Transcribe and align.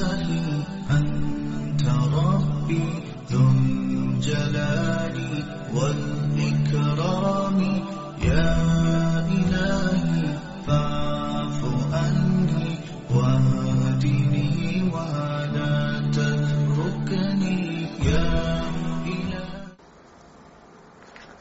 إلهي 0.00 0.64
أنت 0.90 1.84
ربي 2.14 2.88
ذو 3.30 3.40
الجلال 3.50 5.16
والإكرام. 5.74 7.60
يا 8.22 8.56
إلهي 9.28 10.38
فاعف 10.66 11.60
عني 11.92 12.78
واهدني 13.14 14.90
ولا 14.94 15.76
تتركني. 16.16 17.60
يا 18.10 18.28
إلهي. 19.04 19.60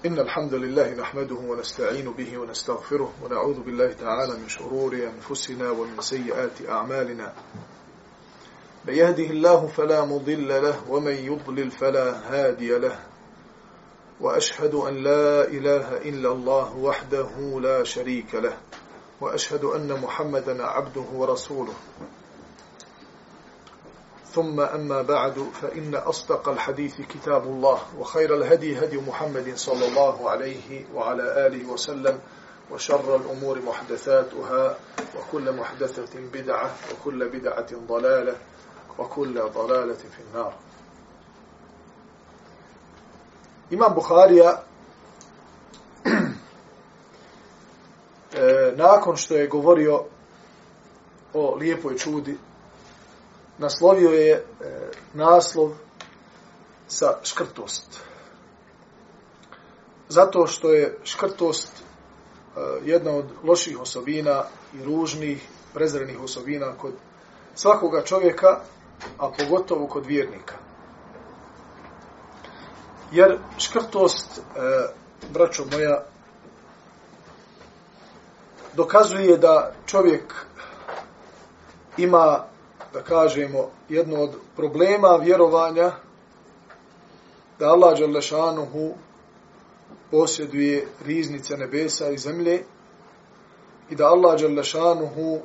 إن 0.05 0.19
الحمد 0.19 0.53
لله 0.53 0.95
نحمده 1.01 1.35
ونستعين 1.35 2.11
به 2.11 2.37
ونستغفره 2.37 3.13
ونعوذ 3.23 3.63
بالله 3.63 3.93
تعالى 3.93 4.33
من 4.37 4.49
شرور 4.49 4.93
أنفسنا 5.15 5.69
ومن 5.69 6.01
سيئات 6.01 6.69
أعمالنا. 6.69 7.33
من 8.89 8.95
يهده 8.95 9.23
الله 9.23 9.67
فلا 9.67 10.05
مضل 10.05 10.47
له 10.47 10.75
ومن 10.89 11.11
يضلل 11.13 11.71
فلا 11.71 12.09
هادي 12.29 12.77
له. 12.77 12.99
وأشهد 14.21 14.73
أن 14.75 15.03
لا 15.03 15.43
إله 15.47 15.97
إلا 15.97 16.31
الله 16.31 16.77
وحده 16.77 17.59
لا 17.61 17.83
شريك 17.83 18.35
له 18.35 18.57
وأشهد 19.21 19.63
أن 19.63 20.01
محمدا 20.01 20.63
عبده 20.65 21.05
ورسوله. 21.13 21.73
ثم 24.33 24.59
أما 24.59 25.01
بعد 25.01 25.49
فإن 25.61 25.95
أصدق 25.95 26.49
الحديث 26.49 27.01
كتاب 27.01 27.43
الله 27.43 27.79
وخير 27.99 28.35
الهدي 28.35 28.79
هدي 28.79 28.97
محمد 28.97 29.53
صلى 29.55 29.87
الله 29.87 30.29
عليه 30.29 30.85
وعلى 30.93 31.47
آله 31.47 31.69
وسلم 31.69 32.19
وشر 32.71 33.15
الأمور 33.15 33.59
محدثاتها 33.61 34.77
وكل 35.17 35.51
محدثة 35.51 36.19
بدعة 36.33 36.75
وكل 36.91 37.29
بدعة 37.29 37.67
ضلالة 37.87 38.35
وكل 38.98 39.34
ضلالة 39.34 39.94
في 39.94 40.22
النار 40.30 40.52
Imam 43.70 43.94
Buharija 43.94 44.62
e, 48.34 48.72
nakon 48.76 49.16
što 49.16 49.34
je 49.34 49.48
govorio 49.48 50.04
o 51.34 51.54
lijepoj 51.54 51.96
čudi 51.96 52.38
naslovio 53.58 54.10
je 54.10 54.32
e, 54.32 54.42
naslov 55.14 55.70
sa 56.88 57.18
škrtost. 57.22 58.00
Zato 60.08 60.46
što 60.46 60.72
je 60.72 60.98
škrtost 61.04 61.70
e, 61.76 61.80
jedna 62.84 63.10
od 63.10 63.24
loših 63.42 63.80
osobina 63.80 64.44
i 64.74 64.84
ružnih, 64.84 65.48
prezrenih 65.74 66.20
osobina 66.20 66.72
kod 66.78 66.92
svakoga 67.54 68.02
čovjeka, 68.04 68.60
a 69.17 69.29
pogotovo 69.37 69.87
kod 69.87 70.05
vjernika. 70.05 70.55
Jer 73.11 73.37
škrtost, 73.57 74.37
e, 74.37 74.41
braćo 75.33 75.65
moja, 75.71 76.03
dokazuje 78.73 79.37
da 79.37 79.71
čovjek 79.85 80.33
ima 81.97 82.45
da 82.93 83.01
kažemo, 83.01 83.71
jedno 83.89 84.21
od 84.21 84.35
problema 84.55 85.15
vjerovanja 85.15 85.91
da 87.59 87.69
Allah 87.69 87.99
Đalešanuhu 87.99 88.93
posjeduje 90.11 90.87
riznice 91.05 91.57
nebesa 91.57 92.09
i 92.09 92.17
zemlje 92.17 92.63
i 93.89 93.95
da 93.95 94.07
Allah 94.07 94.41
Đalešanuhu 94.41 95.39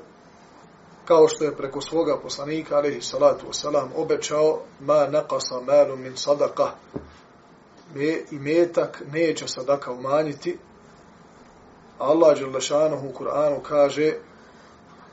kao 1.05 1.27
što 1.27 1.45
je 1.45 1.55
preko 1.55 1.81
svoga 1.81 2.17
poslanika 2.17 2.77
alaihi 2.77 3.01
salatu 3.01 3.45
wasalam 3.47 3.87
obećao 3.95 4.61
ma 4.79 5.07
naqasa 5.07 5.61
malu 5.65 5.95
min 5.97 6.17
sadaka 6.17 6.71
me 7.95 8.21
i 8.31 8.39
metak 8.39 9.01
neće 9.11 9.47
sadaka 9.47 9.91
umanjiti 9.91 10.57
Allah 11.99 12.39
Đalešanuhu 12.39 13.07
u 13.07 13.13
Kur'anu 13.13 13.61
kaže 13.61 14.13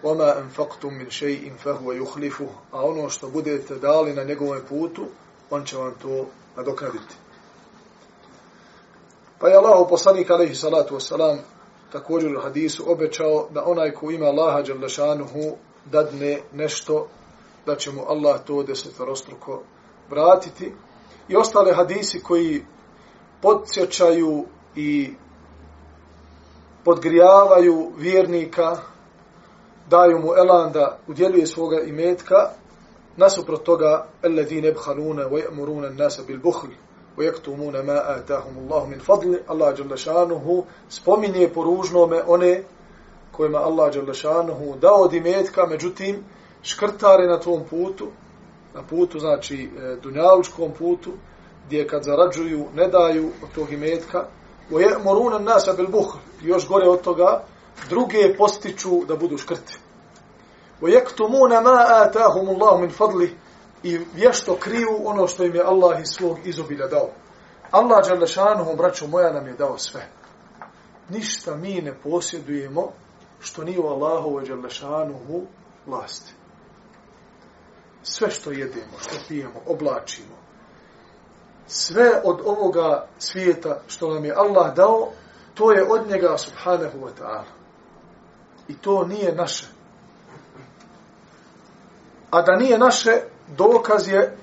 وَمَا 0.03 0.39
أَنْفَقْتُمْ 0.39 0.93
مِنْ 0.93 1.11
شَيْءٍ 1.11 1.57
فَهُوَ 1.65 1.93
يُخْلِفُهُ 1.93 2.49
A 2.73 2.85
ono 2.85 3.09
što 3.09 3.29
budete 3.29 3.75
dali 3.75 4.15
na 4.15 4.25
njegovom 4.25 4.61
putu, 4.69 5.07
on 5.51 5.65
će 5.65 5.77
vam 5.77 5.95
to 6.03 6.27
nadoknaditi. 6.57 7.15
Pa 9.39 9.49
je 9.49 9.57
Allah 9.57 9.87
poslanik 9.91 10.31
alaihi 10.31 10.55
salatu 10.55 10.95
wasalam 10.95 11.39
također 11.93 12.37
u 12.37 12.41
hadisu 12.41 12.93
obećao 12.93 13.49
da 13.51 13.65
onaj 13.65 13.91
ko 13.91 14.11
ima 14.11 14.27
Allaha 14.27 14.63
Đalešanuhu 14.63 15.57
dadne 15.86 16.40
nešto, 16.54 17.08
da 17.66 17.76
će 17.76 17.92
mu 17.92 18.02
Allah 18.08 18.42
to 18.46 18.64
desetorostruko 18.64 19.62
vratiti. 20.10 20.74
I 21.28 21.36
ostale 21.36 21.74
hadisi 21.74 22.24
koji 22.24 22.66
podsjećaju 23.42 24.46
i 24.76 25.14
podgrijavaju 26.84 27.92
vjernika 27.98 28.78
daju 29.90 30.20
mu 30.20 30.34
elan 30.38 30.72
da 30.72 30.98
udjeljuje 31.08 31.48
svoga 31.48 31.82
imetka, 31.82 32.50
nasuprot 33.18 33.64
toga, 33.64 34.08
alladine 34.24 34.68
ebhalune 34.68 35.24
wa 35.24 35.40
ya'muruna 35.44 35.88
an-nasa 35.88 36.24
bil 36.28 36.40
bukhl 36.40 36.68
wa 37.18 37.24
yaktumuna 37.24 37.84
ma 37.84 37.94
atahum 37.94 38.58
Allah 38.58 38.90
min 38.90 39.00
fadli, 39.00 39.38
spominje 40.90 41.50
po 41.54 41.64
ružnome 41.64 42.24
one 42.28 42.64
kojima 43.33 43.59
Allah 43.59 43.93
dželle 43.93 44.15
šanuhu 44.15 44.77
dao 44.81 45.03
od 45.03 45.15
imetka, 45.15 45.67
međutim 45.67 46.25
škrtare 46.63 47.27
na 47.27 47.41
tom 47.41 47.65
putu, 47.71 48.09
na 48.75 48.83
putu 48.83 49.19
znači 49.19 49.71
e, 49.79 49.97
dunjalučkom 50.03 50.73
putu, 50.79 51.11
gdje 51.67 51.87
kad 51.87 52.03
zarađuju 52.03 52.67
ne 52.75 52.89
daju 52.89 53.31
od 53.43 53.49
tog 53.55 53.73
imetka, 53.73 54.27
wa 54.71 54.81
ya'muruna 54.81 55.37
an-nasa 55.37 55.73
bil 55.73 55.89
bukhl, 55.89 56.19
još 56.43 56.69
gore 56.69 56.89
od 56.89 57.01
toga 57.01 57.45
druge 57.89 58.37
postiču 58.39 59.05
da 59.09 59.17
budu 59.17 59.39
škrti. 59.39 59.79
وَيَكْتُمُونَ 60.83 61.53
مَا 61.65 62.05
آتَاهُمُ 62.05 62.47
اللَّهُ 62.49 62.81
مِنْ 62.81 62.91
فَضْلِ 62.91 63.29
I 63.83 63.99
vješto 64.15 64.57
kriju 64.57 64.89
ono 65.05 65.27
što 65.27 65.45
im 65.45 65.55
je 65.55 65.63
Allah 65.63 66.01
iz 66.01 66.09
svog 66.09 66.39
izobilja 66.45 66.87
dao. 66.87 67.11
Allah 67.71 68.09
Đalešanuhu, 68.09 68.77
braćo 68.77 69.07
moja, 69.07 69.33
nam 69.33 69.47
je 69.47 69.53
dao 69.53 69.79
sve. 69.79 70.09
Ništa 71.09 71.57
mi 71.57 71.83
ne 71.83 71.95
posjedujemo 71.95 72.93
što 73.42 73.64
nije 73.64 73.80
u 73.80 73.88
Allahu 73.88 74.40
Đalešanuhu 74.40 75.42
vlasti. 75.86 76.34
Sve 78.04 78.30
što 78.30 78.52
jedemo, 78.52 79.00
što 79.00 79.16
pijemo, 79.28 79.60
oblačimo, 79.68 80.36
sve 81.68 82.22
od 82.24 82.42
ovoga 82.46 83.08
svijeta 83.20 83.82
što 83.88 84.14
nam 84.14 84.26
je 84.26 84.34
Allah 84.38 84.76
dao, 84.76 85.10
to 85.54 85.72
je 85.72 85.86
od 85.90 86.10
njega 86.10 86.38
subhanahu 86.38 87.00
wa 87.00 87.10
ta'ala. 87.20 87.52
I 88.68 88.78
to 88.78 89.06
nije 89.06 89.36
naše. 89.36 89.68
A 92.32 92.42
da 92.42 92.56
nije 92.56 92.78
naše, 92.78 93.22
dokaz 93.48 94.08
je 94.08 94.38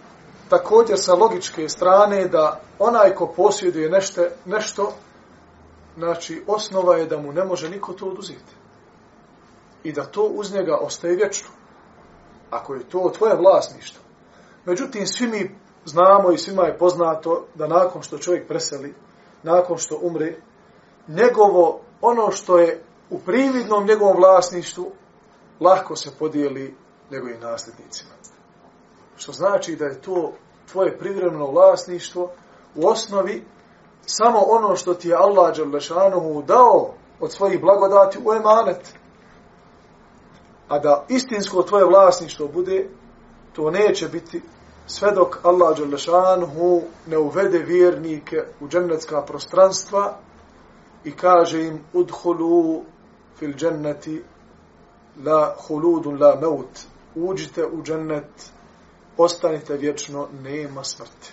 također 0.48 0.96
sa 0.98 1.14
logičke 1.14 1.68
strane 1.68 2.28
da 2.28 2.60
onaj 2.78 3.14
ko 3.14 3.26
posjeduje 3.36 3.90
nešto, 3.90 4.22
nešto 4.44 4.92
znači 5.96 6.42
osnova 6.46 6.96
je 6.96 7.06
da 7.06 7.18
mu 7.18 7.32
ne 7.32 7.44
može 7.44 7.70
niko 7.70 7.92
to 7.92 8.06
oduzeti. 8.06 8.54
I 9.84 9.92
da 9.92 10.04
to 10.04 10.22
uz 10.22 10.54
njega 10.54 10.76
ostaje 10.76 11.16
vječno. 11.16 11.48
Ako 12.50 12.74
je 12.74 12.88
to 12.88 13.12
tvoje 13.18 13.36
vlasništvo. 13.36 14.02
Međutim, 14.64 15.06
svi 15.06 15.26
mi 15.26 15.56
znamo 15.84 16.32
i 16.32 16.38
svima 16.38 16.62
je 16.62 16.78
poznato 16.78 17.46
da 17.54 17.66
nakon 17.66 18.02
što 18.02 18.18
čovjek 18.18 18.48
preseli, 18.48 18.94
nakon 19.42 19.78
što 19.78 19.98
umre, 20.02 20.36
njegovo, 21.08 21.80
ono 22.00 22.30
što 22.30 22.58
je 22.58 22.82
u 23.10 23.18
prividnom 23.18 23.86
njegovom 23.86 24.16
vlasništvu, 24.16 24.90
lahko 25.60 25.96
se 25.96 26.10
podijeli 26.18 26.76
njegovim 27.10 27.40
nasljednicima. 27.40 28.10
Što 29.16 29.32
znači 29.32 29.76
da 29.76 29.84
je 29.84 30.00
to 30.00 30.32
tvoje 30.72 30.98
privremeno 30.98 31.46
vlasništvo 31.46 32.30
u 32.74 32.88
osnovi 32.88 33.44
samo 34.06 34.38
ono 34.38 34.76
što 34.76 34.94
ti 34.94 35.08
je 35.08 35.16
Allah 35.16 35.56
Đalešanohu 35.56 36.42
dao 36.42 36.94
od 37.20 37.32
svojih 37.32 37.60
blagodati 37.60 38.18
u 38.24 38.32
emanet. 38.32 38.94
A 40.68 40.78
da 40.78 41.04
istinsko 41.08 41.62
tvoje 41.62 41.84
vlasništvo 41.84 42.48
bude, 42.48 42.88
to 43.52 43.70
neće 43.70 44.08
biti 44.08 44.42
sve 44.86 45.10
dok 45.10 45.38
Allah 45.42 45.78
Đalešanohu 45.78 46.82
ne 47.06 47.18
uvede 47.18 47.58
vjernike 47.58 48.44
u 48.60 48.68
džennetska 48.68 49.22
prostranstva 49.22 50.18
i 51.04 51.12
kaže 51.12 51.64
im 51.64 51.80
udhulu 51.92 52.82
fil 53.38 53.52
dženneti 53.52 54.22
la 55.24 55.54
huludun 55.66 56.22
la 56.22 56.40
maut. 56.40 56.78
Uđite 57.14 57.66
u 57.66 57.82
džennet 57.82 58.50
ostanite 59.16 59.76
vječno 59.76 60.28
nema 60.42 60.84
smrti. 60.84 61.32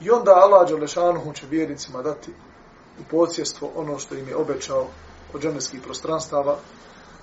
I 0.00 0.10
onda 0.10 0.30
Allah 0.30 0.68
Đalešanuhu 0.68 1.32
će 1.32 1.46
vjernicima 1.46 2.02
dati 2.02 2.30
u 3.00 3.02
podsjestvo 3.10 3.70
ono 3.76 3.98
što 3.98 4.14
im 4.14 4.28
je 4.28 4.36
obećao 4.36 4.86
od 5.34 5.42
džennetskih 5.42 5.80
prostranstava 5.80 6.56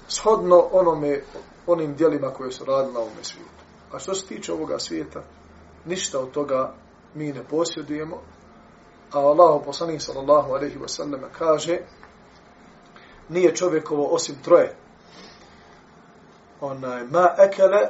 shodno 0.07 0.67
onome, 0.71 1.21
onim 1.67 1.95
dijelima 1.95 2.29
koje 2.29 2.51
su 2.51 2.65
radili 2.65 2.93
na 2.93 2.99
ovome 2.99 3.23
svijetu. 3.23 3.63
A 3.91 3.99
što 3.99 4.15
se 4.15 4.25
tiče 4.25 4.53
ovoga 4.53 4.79
svijeta, 4.79 5.23
ništa 5.85 6.19
od 6.19 6.31
toga 6.31 6.73
mi 7.13 7.33
ne 7.33 7.43
posjedujemo, 7.43 8.21
a 9.11 9.19
Allah 9.19 9.61
poslanik 9.65 10.01
sallallahu 10.01 10.51
alaihi 10.51 10.79
wa 10.79 10.87
sallam 10.87 11.21
kaže 11.37 11.79
nije 13.29 13.55
čovjekovo 13.55 14.07
osim 14.11 14.35
troje. 14.43 14.75
Onaj, 16.61 17.03
ma 17.03 17.35
ekele 17.37 17.89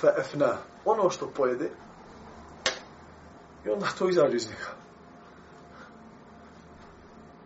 fa 0.00 0.14
efna. 0.18 0.56
Ono 0.84 1.10
što 1.10 1.30
pojede, 1.36 1.70
i 3.64 3.68
onda 3.68 3.86
to 3.98 4.08
izađe 4.08 4.36
iz 4.36 4.48
njega. 4.48 4.70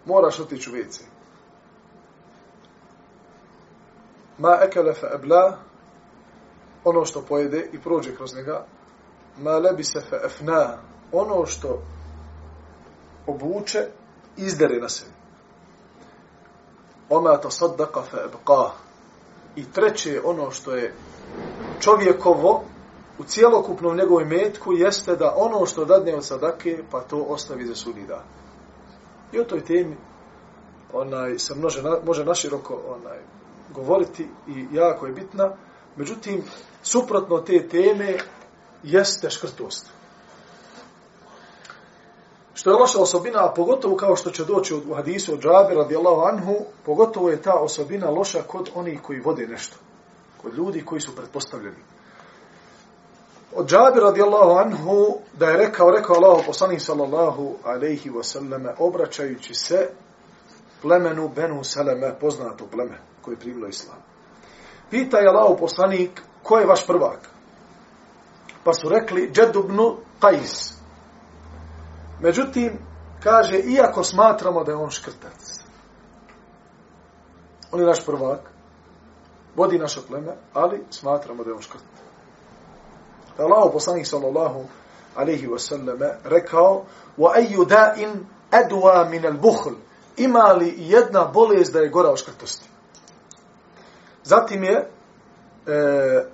Moraš 0.05 0.41
otići 0.41 0.71
u 0.71 0.73
WC. 0.73 1.03
Ma 4.41 4.59
ekele 4.63 4.95
fa 4.95 5.07
ebla, 5.15 5.59
ono 6.85 7.05
što 7.05 7.23
pojede 7.23 7.69
i 7.73 7.79
prođe 7.79 8.17
kroz 8.17 8.35
njega, 8.35 8.65
ma 9.39 9.59
lebi 9.59 9.85
se 9.85 10.03
efna, 10.25 10.79
ono 11.13 11.47
što 11.47 11.83
obuče, 13.27 13.87
izdere 14.37 14.81
na 14.81 14.89
sebi. 14.89 15.11
Oma 17.09 17.37
to 17.37 17.51
saddaka 17.51 18.03
fa 18.03 18.17
ebqa. 18.17 18.71
I 19.57 19.73
treće 19.73 20.21
ono 20.25 20.51
što 20.51 20.75
je 20.75 20.95
čovjekovo 21.81 22.65
u 23.19 23.25
cijelokupnom 23.25 23.97
njegovoj 23.97 24.25
metku 24.25 24.73
jeste 24.73 25.17
da 25.17 25.35
ono 25.37 25.67
što 25.67 25.85
dadne 25.85 26.15
od 26.15 26.25
sadake, 26.25 26.83
pa 26.91 27.01
to 27.01 27.19
ostavi 27.29 27.67
za 27.67 27.75
sudi 27.75 28.07
dan. 28.07 28.25
I 29.33 29.41
o 29.41 29.45
toj 29.45 29.65
temi 29.65 29.97
onaj, 30.93 31.39
se 31.39 31.55
množe, 31.55 31.83
može 32.07 32.25
naširoko 32.25 32.81
onaj, 32.89 33.19
govoriti 33.75 34.29
i 34.49 34.67
jako 34.73 35.07
je 35.07 35.13
bitna. 35.13 35.53
Međutim, 35.97 36.43
suprotno 36.83 37.39
te 37.39 37.69
teme 37.69 38.17
jeste 38.83 39.31
škrtost. 39.31 39.91
Što 42.55 42.71
je 42.71 42.77
loša 42.77 43.01
osobina, 43.01 43.45
a 43.45 43.53
pogotovo 43.57 43.97
kao 43.97 44.17
što 44.17 44.31
će 44.31 44.45
doći 44.45 44.75
u 44.75 44.95
hadisu 44.95 45.33
od 45.33 45.41
Džabe 45.41 45.75
radijallahu 45.75 46.21
anhu, 46.21 46.55
pogotovo 46.85 47.31
je 47.31 47.43
ta 47.43 47.55
osobina 47.55 48.11
loša 48.11 48.43
kod 48.43 48.71
onih 48.75 49.01
koji 49.03 49.21
vode 49.21 49.47
nešto. 49.47 49.77
Kod 50.43 50.55
ljudi 50.55 50.85
koji 50.85 51.01
su 51.01 51.17
pretpostavljeni. 51.17 51.83
Od 53.55 53.69
Džabe 53.69 54.01
radijallahu 54.01 54.51
anhu 54.51 55.19
da 55.39 55.47
je 55.47 55.57
rekao, 55.57 55.91
rekao 55.91 56.17
Allah 56.17 56.47
poslanih 56.47 56.83
sallallahu 56.83 57.55
alaihi 57.65 58.11
wasallam, 58.11 58.75
obraćajući 58.79 59.55
se 59.55 59.89
plemenu 60.83 61.29
Benu 61.29 61.65
Seleme, 61.65 62.19
poznato 62.21 62.67
pleme 62.67 63.10
koje 63.23 63.35
je 63.35 63.39
primilo 63.39 63.69
islam. 63.69 63.99
Pita 64.91 65.19
je 65.19 65.29
Allah 65.29 65.57
poslanik, 65.61 66.23
ko 66.43 66.59
je 66.59 66.67
vaš 66.67 66.87
prvak? 66.87 67.29
Pa 68.65 68.73
su 68.73 68.89
rekli, 68.89 69.31
Džedubnu 69.33 69.97
Qais. 70.21 70.75
Međutim, 72.21 72.79
kaže, 73.23 73.59
iako 73.59 74.05
smatramo 74.05 74.65
da 74.65 74.73
je 74.73 74.77
on 74.77 74.91
škrtac, 74.91 75.61
on 77.73 77.81
je 77.81 77.87
naš 77.87 78.07
prvak, 78.07 78.51
vodi 79.57 79.79
naše 79.79 80.01
pleme, 80.09 80.37
ali 80.55 80.85
smatramo 80.91 81.45
da 81.45 81.51
je 81.51 81.55
on 81.55 81.63
škrtac. 81.63 82.01
Da 83.37 83.45
Allah 83.45 83.71
poslanik 83.73 84.07
sallallahu 84.07 84.65
alaihi 85.17 85.47
wasallame 85.47 86.15
rekao, 86.25 86.85
wa 87.19 87.33
ayu 87.35 87.65
da'in 87.65 88.25
adwa 88.51 89.09
min 89.11 89.27
al-bukhl 89.27 89.75
ima 90.17 90.53
li 90.53 90.75
jedna 90.79 91.25
bolest 91.25 91.73
da 91.73 91.79
je 91.79 91.89
gora 91.89 92.11
od 92.11 92.19
škrtosti. 92.19 92.69
Zatim 94.24 94.64
je 94.64 94.76
e, 94.76 94.86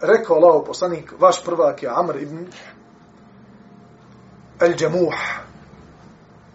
rekao 0.01 0.35
Allah 0.35 0.63
poslanik, 0.65 1.13
vaš 1.19 1.43
prvak 1.43 1.83
je 1.83 1.89
Amr 1.89 2.17
ibn 2.17 2.47
al-Jamuh, 4.59 5.41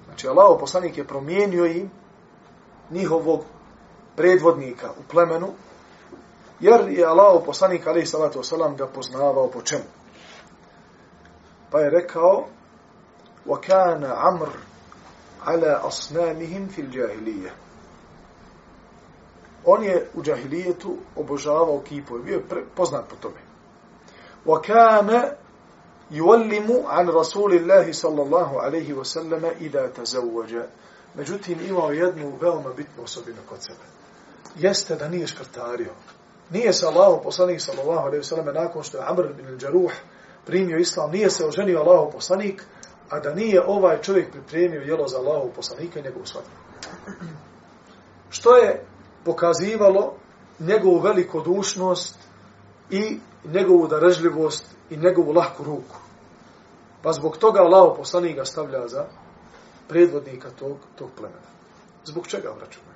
Znači, 0.06 0.28
Allah 0.28 0.56
poslanik 0.60 0.98
je 0.98 1.04
promijenio 1.04 1.66
im 1.66 1.90
njihovog 2.90 3.44
predvodnika 4.16 4.90
u 4.90 5.02
plemenu, 5.10 5.48
jer 6.60 6.88
je 6.88 7.06
Allah 7.06 7.42
poslanik, 7.46 7.86
ali 7.86 8.06
salatu 8.06 8.38
wasalam, 8.38 8.76
ga 8.76 8.86
poznavao 8.86 9.50
po 9.50 9.62
čemu. 9.62 9.84
Pa 11.70 11.80
je 11.80 11.90
rekao, 11.90 12.46
وَكَانَ 13.46 14.04
عَمْرٌ 14.04 14.48
عَلَى 15.44 15.80
أَصْنَامِهِمْ 15.88 16.68
فِي 16.68 16.80
الْجَاهِلِيَّةِ 16.80 17.50
On 19.64 19.82
je 19.82 20.06
u 20.14 20.22
džahilijetu 20.22 20.96
obožavao 21.16 21.80
kipove, 21.80 22.22
bio 22.22 22.34
je 22.34 22.64
poznat 22.74 23.04
po 23.08 23.16
tome. 23.16 23.40
وَكَانَ 24.46 25.30
yuallimu 26.10 26.84
an 26.88 27.08
rasulillahi 27.08 27.94
sallallahu 27.94 28.56
alaihi 28.56 28.94
wa 28.94 29.04
sallama 29.04 29.48
ida 29.60 29.88
tazawwaja. 29.92 30.66
Međutim, 31.14 31.58
imao 31.68 31.92
jednu 31.92 32.32
veoma 32.40 32.72
bitnu 32.72 33.02
osobinu 33.04 33.38
kod 33.48 33.58
sebe. 33.60 33.84
Jeste 34.56 34.96
da 34.96 35.08
nije 35.08 35.26
škrtario. 35.26 35.92
Nije 36.50 36.72
se 36.72 36.86
Allahu 36.86 37.22
poslanik 37.22 37.60
sallallahu 37.60 38.06
alaihi 38.06 38.22
wa 38.22 38.28
sallama 38.28 38.52
nakon 38.52 38.82
što 38.82 38.98
je 38.98 39.04
Amr 39.06 39.32
bin 39.36 39.46
al-Đaruh 39.46 39.92
primio 40.46 40.78
islam, 40.78 41.10
nije 41.10 41.30
se 41.30 41.46
oženio 41.46 41.80
Allahu 41.80 42.12
poslanik, 42.12 42.62
a 43.10 43.20
da 43.20 43.34
nije 43.34 43.66
ovaj 43.66 44.02
čovjek 44.02 44.30
pripremio 44.30 44.80
jelo 44.80 45.08
za 45.08 45.18
Allahu 45.18 45.50
poslanika 45.56 46.00
i 46.00 46.02
njegovu 46.02 46.26
svadbu. 46.26 46.50
Što 48.30 48.56
je 48.56 48.84
pokazivalo 49.25 50.13
njegovu 50.59 50.99
velikodušnost 50.99 52.17
i 52.89 53.19
njegovu 53.45 53.87
darežljivost 53.87 54.65
i 54.89 54.97
njegovu 54.97 55.31
lahku 55.31 55.63
ruku. 55.63 55.95
Pa 57.01 57.11
zbog 57.11 57.37
toga 57.37 57.59
Allah 57.59 57.93
poslanik 57.97 58.35
ga 58.35 58.45
stavlja 58.45 58.87
za 58.87 59.05
predvodnika 59.87 60.49
tog, 60.49 60.77
tog 60.95 61.09
plemena. 61.17 61.51
Zbog 62.05 62.27
čega 62.27 62.49
vraćamo? 62.49 62.91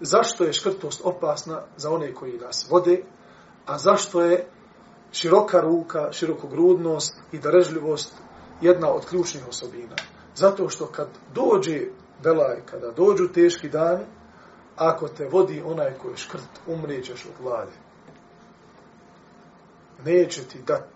Zašto 0.00 0.44
je 0.44 0.52
škrtost 0.52 1.00
opasna 1.04 1.62
za 1.76 1.90
one 1.90 2.14
koji 2.14 2.38
nas 2.38 2.66
vode, 2.70 3.02
a 3.66 3.78
zašto 3.78 4.20
je 4.20 4.46
široka 5.12 5.60
ruka, 5.60 6.12
širokogrudnost 6.12 7.16
i 7.32 7.38
darežljivost 7.38 8.12
jedna 8.60 8.90
od 8.90 9.06
ključnih 9.06 9.48
osobina? 9.48 9.96
Zato 10.34 10.68
što 10.68 10.86
kad 10.86 11.08
dođe 11.34 11.80
belaj, 12.22 12.60
kada 12.66 12.90
dođu 12.90 13.28
teški 13.28 13.68
dani, 13.68 14.04
ako 14.76 15.08
te 15.08 15.28
vodi 15.28 15.62
onaj 15.66 15.94
koji 15.98 16.12
je 16.12 16.16
škrt, 16.16 16.60
umrijećeš 16.66 17.24
od 17.24 17.42
gladi. 17.42 17.72
Neće 20.04 20.44
ti 20.44 20.58
dat, 20.66 20.88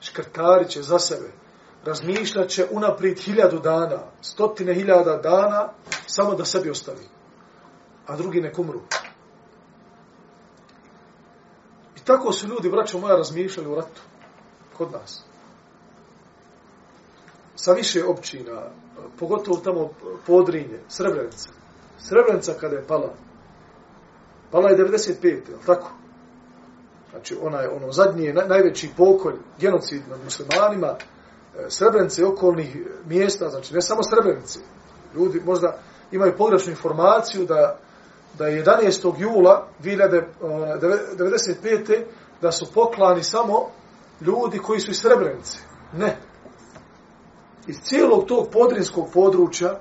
škrtari 0.00 0.68
će 0.68 0.82
za 0.82 0.98
sebe, 0.98 1.30
razmišljat 1.84 2.48
će 2.48 2.66
unaprijed 2.70 3.18
hiljadu 3.18 3.58
dana, 3.58 3.98
stotine 4.20 4.74
hiljada 4.74 5.16
dana, 5.16 5.68
samo 6.06 6.34
da 6.34 6.44
sebi 6.44 6.70
ostavi. 6.70 7.08
A 8.06 8.16
drugi 8.16 8.40
ne 8.40 8.52
kumru. 8.52 8.80
I 11.96 12.00
tako 12.04 12.32
su 12.32 12.46
ljudi, 12.46 12.70
braćo 12.70 12.98
moja, 12.98 13.16
razmišljali 13.16 13.68
u 13.68 13.74
ratu. 13.74 14.00
Kod 14.76 14.92
nas. 14.92 15.24
Sa 17.56 17.72
više 17.72 18.04
općina, 18.04 18.62
pogotovo 19.18 19.56
tamo 19.56 19.90
Podrinje, 20.26 20.78
Srebrenica. 20.88 21.59
Srebrenica 22.02 22.52
kada 22.60 22.76
je 22.76 22.86
pala, 22.86 23.14
pala 24.50 24.70
je 24.70 24.78
95. 24.78 25.26
je 25.26 25.42
tako? 25.66 25.90
Znači, 27.10 27.36
ona 27.42 27.60
je 27.60 27.68
ono 27.68 27.92
zadnji, 27.92 28.32
najveći 28.32 28.90
pokolj, 28.96 29.34
genocid 29.60 30.02
nad 30.10 30.24
muslimanima, 30.24 30.86
e, 30.86 30.96
Srebrenice 31.68 32.22
i 32.22 32.24
okolnih 32.24 32.76
mjesta, 33.06 33.48
znači 33.48 33.74
ne 33.74 33.82
samo 33.82 34.02
Srebrenice. 34.02 34.58
Ljudi 35.14 35.40
možda 35.44 35.78
imaju 36.12 36.36
pogrešnu 36.36 36.70
informaciju 36.70 37.44
da, 37.44 37.78
da 38.38 38.46
je 38.46 38.64
11. 38.64 39.14
jula 39.18 39.68
1995. 39.82 41.92
E, 41.92 42.06
da 42.42 42.52
su 42.52 42.66
poklani 42.74 43.22
samo 43.22 43.66
ljudi 44.20 44.58
koji 44.58 44.80
su 44.80 44.90
iz 44.90 45.00
Srebrenice. 45.00 45.58
Ne. 45.92 46.16
Iz 47.66 47.76
cijelog 47.82 48.26
tog 48.26 48.48
podrinskog 48.52 49.08
područja 49.12 49.80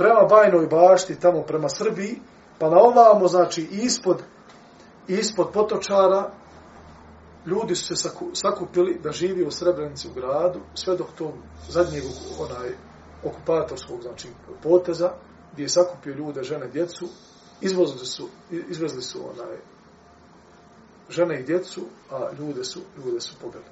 prema 0.00 0.26
Bajnoj 0.28 0.66
bašti, 0.66 1.20
tamo 1.20 1.42
prema 1.42 1.68
Srbiji, 1.68 2.20
pa 2.58 2.70
na 2.70 2.76
ovamo, 2.78 3.28
znači 3.28 3.68
ispod, 3.70 4.22
ispod 5.08 5.50
potočara, 5.52 6.32
ljudi 7.46 7.74
su 7.74 7.96
se 7.96 8.08
sakupili 8.32 9.00
da 9.02 9.12
živi 9.12 9.44
u 9.44 9.50
Srebrenici 9.50 10.08
u 10.08 10.14
gradu, 10.14 10.60
sve 10.74 10.96
dok 10.96 11.06
tog 11.18 11.32
zadnjeg 11.68 12.04
onaj, 12.38 12.70
okupatorskog 13.24 14.02
znači, 14.02 14.28
poteza, 14.62 15.12
gdje 15.52 15.62
je 15.62 15.68
sakupio 15.68 16.14
ljude, 16.14 16.42
žene, 16.42 16.68
djecu, 16.68 17.06
izvozili 17.60 18.06
su, 18.06 18.28
izvezli 18.50 19.02
su 19.02 19.18
onaj, 19.18 19.56
žene 21.08 21.40
i 21.40 21.44
djecu, 21.44 21.80
a 22.10 22.30
ljude 22.38 22.64
su, 22.64 22.80
ljude 23.04 23.20
su 23.20 23.34
pobili. 23.42 23.64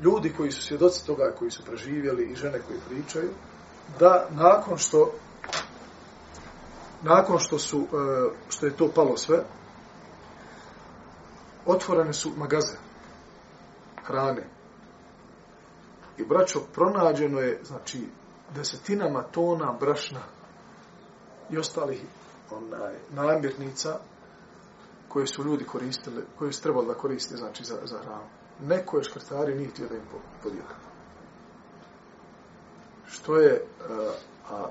Ljudi 0.00 0.32
koji 0.36 0.50
su 0.50 0.62
svjedoci 0.62 1.06
toga, 1.06 1.34
koji 1.38 1.50
su 1.50 1.62
preživjeli 1.64 2.32
i 2.32 2.36
žene 2.36 2.58
koji 2.66 2.78
pričaju, 2.88 3.30
da 3.98 4.26
nakon 4.30 4.78
što 4.78 5.12
nakon 7.02 7.38
što 7.38 7.58
su, 7.58 7.78
e, 7.78 8.30
što 8.48 8.66
je 8.66 8.76
to 8.76 8.88
palo 8.94 9.16
sve, 9.16 9.44
otvorene 11.66 12.12
su 12.12 12.30
magaze 12.36 12.76
hrane. 14.04 14.48
I 16.18 16.24
braćo, 16.24 16.60
pronađeno 16.74 17.40
je, 17.40 17.60
znači, 17.64 18.08
desetinama 18.54 19.22
tona 19.22 19.72
brašna 19.80 20.20
i 21.50 21.58
ostalih 21.58 22.02
onaj, 22.50 22.94
namirnica 23.10 23.98
koje 25.08 25.26
su 25.26 25.44
ljudi 25.44 25.64
koristili, 25.64 26.24
koje 26.38 26.52
su 26.52 26.62
trebali 26.62 26.86
da 26.86 26.94
koriste, 26.94 27.36
znači, 27.36 27.64
za, 27.64 27.74
za 27.84 27.98
hranu. 27.98 28.28
Neko 28.60 28.96
je 28.96 29.04
škrtari 29.04 29.54
nije 29.54 29.68
htio 29.68 29.88
da 29.88 29.94
im 29.94 30.02
podijeli. 30.42 30.87
Što 33.10 33.36
je, 33.36 33.64
a, 33.90 34.10
a 34.50 34.66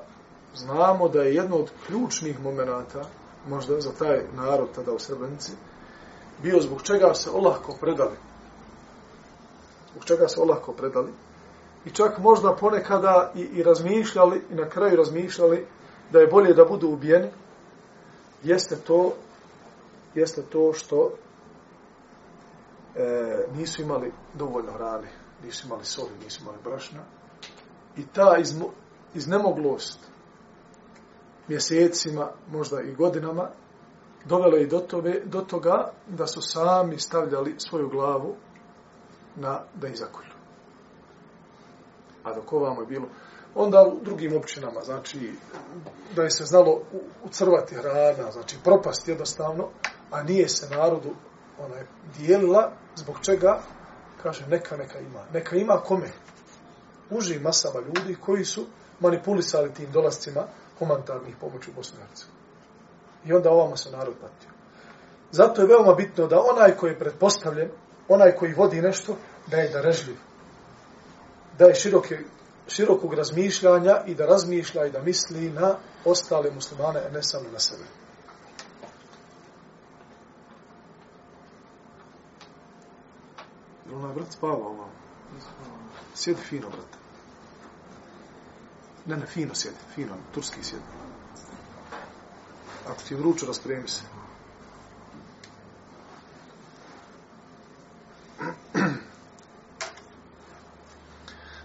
znamo 0.56 1.10
da 1.10 1.22
je 1.22 1.36
jedno 1.36 1.56
od 1.56 1.72
ključnih 1.88 2.39
momenata, 2.39 3.06
možda 3.48 3.82
za 3.82 3.91
taj 3.91 4.22
narod 4.36 4.67
tada 4.75 4.91
u 4.91 5.00
Srebrenici, 5.00 5.51
bio 6.44 6.62
zbog 6.62 6.82
čega 6.82 7.13
se 7.13 7.29
olahko 7.29 7.77
predali. 7.82 8.17
Zbog 9.91 10.06
čega 10.06 10.27
se 10.27 10.41
olahko 10.41 10.74
predali. 10.74 11.12
I 11.86 11.89
čak 11.89 12.17
možda 12.17 12.56
ponekada 12.56 13.32
i, 13.36 13.41
i 13.41 13.63
razmišljali, 13.63 14.41
i 14.50 14.56
na 14.56 14.70
kraju 14.70 14.98
razmišljali, 14.98 15.65
da 16.12 16.20
je 16.20 16.27
bolje 16.27 16.53
da 16.53 16.65
budu 16.65 16.88
ubijeni, 16.88 17.29
jeste 18.44 18.75
to, 18.75 19.13
jeste 20.15 20.41
to 20.41 20.74
što 20.74 21.12
e, 22.96 23.46
nisu 23.56 23.82
imali 23.82 24.12
dovoljno 24.34 24.72
hrane, 24.72 25.08
nisu 25.44 25.67
imali 25.67 25.86
soli, 25.86 26.12
nisu 26.24 26.41
imali 26.41 26.58
brašna. 26.63 27.16
I 27.98 28.06
ta 28.13 28.38
izmo, 28.39 28.66
iznemoglost 29.16 30.00
mjesecima, 31.48 32.30
možda 32.51 32.82
i 32.82 32.96
godinama, 32.96 33.50
dovela 34.25 34.58
i 34.58 34.68
do, 34.68 34.80
tobe, 34.80 35.22
do 35.25 35.42
toga 35.42 35.92
da 36.08 36.27
su 36.27 36.42
sami 36.42 37.00
stavljali 37.00 37.56
svoju 37.58 37.89
glavu 37.89 38.36
na 39.36 39.62
da 39.75 39.88
izakolju. 39.88 40.32
A 42.24 42.34
dok 42.34 42.54
ovamo 42.54 42.82
je 42.82 42.88
bilo, 42.88 43.08
onda 43.56 43.82
u 43.82 44.00
drugim 44.04 44.38
općinama, 44.38 44.82
znači, 44.82 45.32
da 46.16 46.24
je 46.24 46.32
se 46.32 46.46
znalo 46.46 46.82
ucrvati 47.24 47.75
hrana, 47.75 48.32
znači, 48.32 48.58
propast 48.63 49.08
jednostavno, 49.08 49.68
a 50.12 50.24
nije 50.24 50.50
se 50.50 50.75
narodu 50.75 51.10
onaj, 51.60 51.84
dijelila, 52.18 52.72
zbog 52.96 53.16
čega, 53.22 53.60
kaže, 54.24 54.48
neka, 54.48 54.77
neka 54.77 55.00
ima. 55.00 55.25
Neka 55.34 55.56
ima 55.56 55.77
kome? 55.86 56.08
Užim 57.10 57.42
masama 57.42 57.80
ljudi 57.80 58.16
koji 58.16 58.46
su 58.46 58.66
manipulisali 59.00 59.74
tim 59.74 59.92
dolascima 59.92 60.48
humanitarnih 60.80 61.36
pomoći 61.42 61.70
u 61.70 61.74
Bosnu 61.74 62.00
i 63.26 63.34
onda 63.34 63.52
ovamo 63.52 63.78
se 63.78 63.92
narod 63.92 64.14
patio. 64.22 64.50
Zato 65.32 65.62
je 65.62 65.68
veoma 65.68 65.94
bitno 65.94 66.28
da 66.28 66.42
onaj 66.42 66.76
koji 66.78 66.92
je 66.92 67.00
pretpostavljen, 67.00 67.70
onaj 68.08 68.36
koji 68.36 68.54
vodi 68.54 68.82
nešto, 68.82 69.16
da 69.48 69.58
je 69.58 69.70
darežljiv. 69.70 70.16
Da 71.58 71.66
je 71.66 71.76
široke, 71.76 72.20
širokog 72.68 73.14
razmišljanja 73.14 74.04
i 74.06 74.16
da 74.16 74.26
razmišlja 74.26 74.86
i 74.86 74.92
da 74.92 75.02
misli 75.02 75.50
na 75.50 75.76
ostale 76.06 76.52
muslimane, 76.52 77.00
a 77.00 77.10
ne 77.10 77.24
samo 77.24 77.50
na 77.54 77.60
sebe. 77.60 77.84
Onaj 83.94 84.14
brat 84.14 84.32
spava 84.32 84.68
ovam. 84.68 84.90
Sjedi 86.16 86.42
fino, 86.42 86.70
brate. 86.70 86.97
Ne, 89.08 89.18
ne, 89.18 89.26
fino 89.26 89.56
sjedi, 89.56 89.78
fino, 89.96 90.16
turski 90.34 90.64
sjedi. 90.64 90.84
Ako 92.88 93.02
ti 93.08 93.14
je 93.14 93.18
vrućo, 93.18 93.46
raspremi 93.46 93.88
se. 93.88 94.02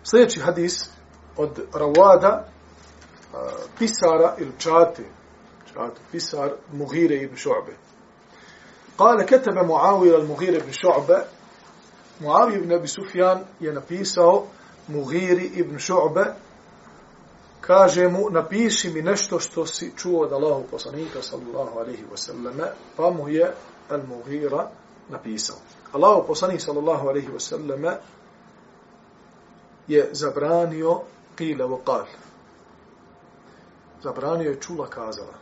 Sljedeći 0.04 0.40
hadis 0.40 0.90
od 1.36 1.58
Rawada, 1.72 2.42
pisara 3.78 4.34
ili 4.38 4.52
čate, 4.58 5.04
čate, 5.72 6.00
pisar 6.12 6.50
Mughire 6.72 7.16
ibn 7.16 7.36
Šu'be. 7.36 7.74
Kale, 8.96 9.26
ketebe 9.26 9.60
Muawija 9.60 10.14
al 10.14 10.26
Mughire 10.26 10.58
ibn 10.58 10.70
Šu'be, 10.70 11.20
Muawija 12.20 12.58
ibn 12.58 12.72
Abi 12.72 12.88
Sufjan 12.88 13.44
je 13.60 13.72
napisao 13.72 14.46
Mughiri 14.88 15.44
ibn 15.44 15.76
Šu'be, 15.76 16.34
kaže 17.66 18.08
mu, 18.08 18.30
napiši 18.30 18.90
mi 18.90 19.02
nešto 19.02 19.38
što 19.40 19.66
si 19.66 19.92
čuo 19.96 20.22
od 20.22 20.32
Allahog 20.32 20.64
poslanika, 20.70 21.22
sallallahu 21.22 21.78
alaihi 21.78 22.04
wasallam, 22.12 22.66
pa 22.96 23.10
mu 23.10 23.28
je 23.28 23.54
Al-Mughira 23.90 24.66
napisao. 25.08 25.56
Allahu 25.92 26.26
poslanik, 26.26 26.60
sallallahu 26.60 27.08
alaihi 27.08 27.28
wasallam, 27.28 27.96
je 29.88 30.08
zabranio 30.12 31.00
qila 31.38 31.66
wa 31.66 31.78
qal. 31.84 32.06
Zabranio 34.02 34.50
je 34.50 34.60
čula 34.60 34.86
kazala. 34.86 35.34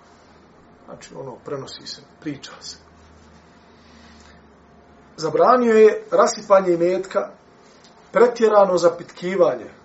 Znači, 0.85 1.15
ono, 1.15 1.37
prenosi 1.45 1.87
se, 1.87 2.03
priča 2.21 2.53
se. 2.61 2.77
Zabranio 5.17 5.75
je 5.75 6.05
rasipanje 6.11 6.73
imetka, 6.73 7.31
pretjerano 8.13 8.79
zapitkivanje, 8.79 9.80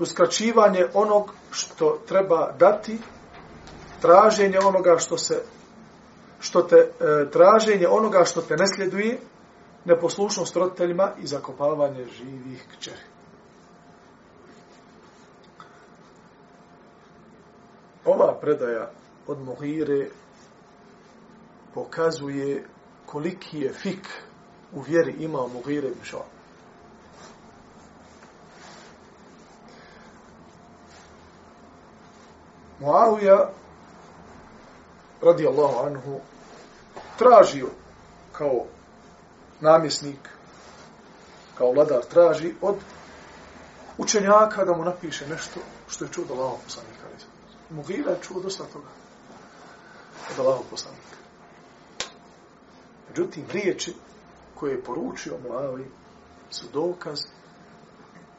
uskraćivanje 0.00 0.86
onog 0.94 1.34
što 1.50 1.98
treba 2.08 2.52
dati, 2.58 2.98
traženje 4.00 4.58
onoga 4.64 4.96
što 4.98 5.18
se 5.18 5.42
što 6.40 6.62
te 6.62 6.76
e, 6.76 7.30
traženje 7.30 7.88
onoga 7.88 8.24
što 8.24 8.42
te 8.42 8.56
ne 8.56 8.66
sljeduje, 8.74 9.18
neposlušnost 9.84 10.56
roditeljima 10.56 11.12
i 11.22 11.26
zakopavanje 11.26 12.06
živih 12.06 12.66
kćeri. 12.72 13.10
Ova 18.04 18.38
predaja 18.40 18.90
od 19.26 19.40
Mohire 19.40 20.08
pokazuje 21.74 22.64
koliki 23.06 23.60
je 23.60 23.72
fik 23.72 24.08
u 24.72 24.80
vjeri 24.80 25.12
imao 25.18 25.48
Mohire 25.48 25.88
ibn 25.88 26.04
Muavija 32.80 33.50
radi 35.22 35.46
Allahu 35.46 35.86
anhu 35.86 36.20
tražio 37.18 37.68
kao 38.32 38.64
namjesnik 39.60 40.28
kao 41.58 41.72
vladar 41.72 42.04
traži 42.04 42.54
od 42.60 42.76
učenjaka 43.98 44.64
da 44.64 44.76
mu 44.76 44.84
napiše 44.84 45.28
nešto 45.28 45.60
što 45.88 46.04
je 46.04 46.12
čuo 46.12 46.24
da 46.24 46.34
Allahu 46.34 46.58
poslanika 46.64 47.00
Mugira 47.70 48.10
je 48.10 48.22
čuo 48.22 48.40
dosta 48.40 48.64
toga 48.64 48.88
od 50.30 50.46
Allahu 50.46 50.64
poslanika. 50.70 51.16
Međutim 53.08 53.44
riječi 53.52 53.94
koje 54.54 54.72
je 54.72 54.84
poručio 54.84 55.38
Muavi 55.48 55.90
su 56.50 56.66
dokaz 56.72 57.18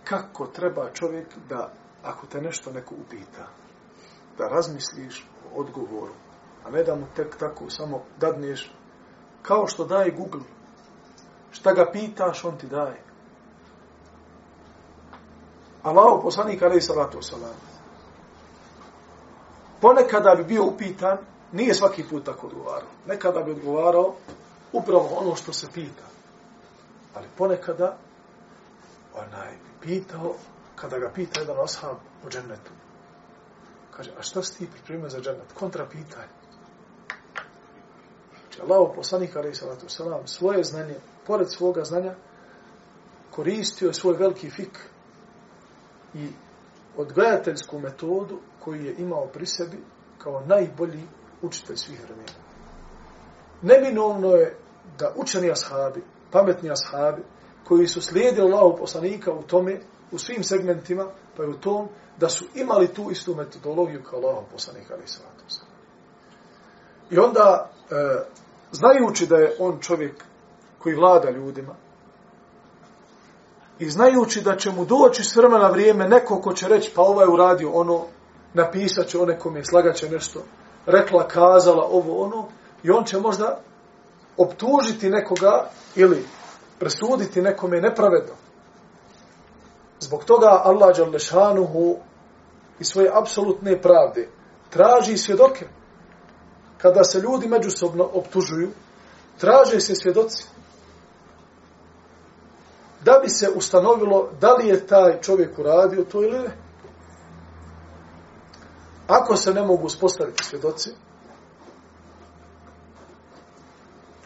kako 0.03 0.47
treba 0.47 0.89
čovjek 0.93 1.27
da 1.49 1.73
ako 2.03 2.27
te 2.27 2.41
nešto 2.41 2.71
neko 2.71 2.95
upita 2.95 3.47
da 4.41 4.47
razmisliš 4.47 5.25
o 5.45 5.59
odgovoru, 5.59 6.13
a 6.65 6.69
ne 6.71 6.83
da 6.83 6.95
mu 6.95 7.05
tek 7.15 7.37
tako 7.37 7.69
samo 7.69 8.01
dadneš, 8.19 8.71
kao 9.41 9.67
što 9.67 9.85
daje 9.85 10.11
Google. 10.11 10.47
Šta 11.51 11.73
ga 11.73 11.89
pitaš, 11.91 12.45
on 12.45 12.57
ti 12.57 12.67
daje. 12.67 13.01
Allaho 15.83 16.21
poslanik, 16.21 16.61
ali 16.61 16.81
salatu 16.81 17.17
wasalam, 17.17 17.57
ponekada 19.81 20.35
bi 20.37 20.43
bio 20.43 20.65
upitan, 20.65 21.17
nije 21.51 21.73
svaki 21.73 22.03
put 22.09 22.25
tako 22.25 22.47
odgovarao. 22.47 22.89
Nekada 23.07 23.41
bi 23.41 23.51
odgovarao 23.51 24.13
upravo 24.73 25.09
ono 25.15 25.35
što 25.35 25.53
se 25.53 25.67
pita. 25.73 26.03
Ali 27.15 27.27
ponekada, 27.37 27.97
onaj 29.13 29.51
bi 29.51 29.69
pitao, 29.81 30.33
kada 30.75 30.99
ga 30.99 31.09
pita 31.15 31.39
jedan 31.39 31.63
ashab 31.63 31.97
u 32.25 32.29
džennetu, 32.29 32.71
Kaže, 34.01 34.11
a 34.19 34.21
šta 34.21 34.43
si 34.43 34.57
ti 34.57 34.71
pripremio 34.71 35.09
za 35.09 35.21
džennet? 35.21 35.53
Kontra 35.53 35.85
pitanje. 35.85 36.27
Znači, 38.41 38.61
Allah, 38.61 38.91
poslanik, 38.95 39.35
ali 39.35 39.55
salatu 39.55 39.89
salam, 39.89 40.27
svoje 40.27 40.63
znanje, 40.63 40.95
pored 41.27 41.51
svoga 41.51 41.83
znanja, 41.83 42.15
koristio 43.31 43.87
je 43.87 43.93
svoj 43.93 44.15
veliki 44.17 44.49
fik 44.49 44.79
i 46.13 46.27
odgajateljsku 46.97 47.79
metodu 47.79 48.39
koju 48.59 48.85
je 48.85 48.95
imao 48.97 49.27
pri 49.27 49.45
sebi 49.45 49.77
kao 50.17 50.43
najbolji 50.45 51.07
učitelj 51.41 51.75
svih 51.75 52.03
vremena. 52.03 52.33
Neminovno 53.61 54.29
je 54.29 54.57
da 54.99 55.13
učeni 55.15 55.51
ashabi, 55.51 56.03
pametni 56.31 56.71
ashabi, 56.71 57.21
koji 57.71 57.87
su 57.87 58.01
slijedili 58.01 58.51
Allahov 58.51 58.75
poslanika 58.77 59.31
u 59.31 59.43
tome, 59.43 59.79
u 60.11 60.17
svim 60.17 60.43
segmentima, 60.43 61.05
pa 61.37 61.43
i 61.43 61.47
u 61.47 61.53
tom, 61.53 61.87
da 62.17 62.29
su 62.29 62.45
imali 62.55 62.87
tu 62.87 63.11
istu 63.11 63.35
metodologiju 63.35 64.03
kao 64.03 64.19
Allahov 64.19 64.43
poslanika, 64.51 64.93
ali 64.93 65.03
I 67.09 67.17
onda, 67.17 67.69
e, 67.91 67.95
znajući 68.71 69.27
da 69.27 69.35
je 69.35 69.55
on 69.59 69.79
čovjek 69.79 70.23
koji 70.79 70.95
vlada 70.95 71.29
ljudima, 71.29 71.75
i 73.79 73.89
znajući 73.89 74.41
da 74.41 74.55
će 74.55 74.71
mu 74.71 74.85
doći 74.85 75.23
s 75.23 75.35
vremena 75.35 75.69
vrijeme 75.69 76.09
neko 76.09 76.41
ko 76.41 76.53
će 76.53 76.67
reći 76.67 76.91
pa 76.95 77.01
ovaj 77.01 77.27
uradio 77.27 77.71
ono, 77.71 78.05
napisat 78.53 79.07
će 79.07 79.19
o 79.19 79.25
nekom 79.25 79.55
je, 79.55 79.65
slagaće 79.65 80.09
nešto, 80.09 80.43
rekla, 80.85 81.27
kazala 81.27 81.87
ovo 81.91 82.23
ono, 82.23 82.47
i 82.83 82.91
on 82.91 83.05
će 83.05 83.19
možda 83.19 83.59
optužiti 84.37 85.09
nekoga 85.09 85.69
ili 85.95 86.25
presuditi 86.81 87.41
nekome 87.41 87.81
nepravedno. 87.81 88.33
Zbog 89.99 90.23
toga 90.23 90.61
Allah 90.63 90.97
Đalešanuhu 90.97 91.97
i 92.79 92.83
svoje 92.83 93.11
apsolutne 93.13 93.81
pravde 93.81 94.29
traži 94.69 95.17
svjedoke. 95.17 95.67
Kada 96.77 97.03
se 97.03 97.19
ljudi 97.19 97.47
međusobno 97.47 98.09
optužuju, 98.13 98.69
traže 99.37 99.79
se 99.79 99.95
svjedoci. 99.95 100.47
Da 103.05 103.19
bi 103.23 103.29
se 103.29 103.49
ustanovilo 103.55 104.29
da 104.39 104.53
li 104.53 104.67
je 104.67 104.87
taj 104.87 105.21
čovjek 105.21 105.59
uradio 105.59 106.03
to 106.03 106.23
ili 106.23 106.39
ne. 106.39 106.57
Ako 109.07 109.35
se 109.35 109.53
ne 109.53 109.61
mogu 109.61 109.85
uspostaviti 109.85 110.43
svjedoci, 110.43 110.89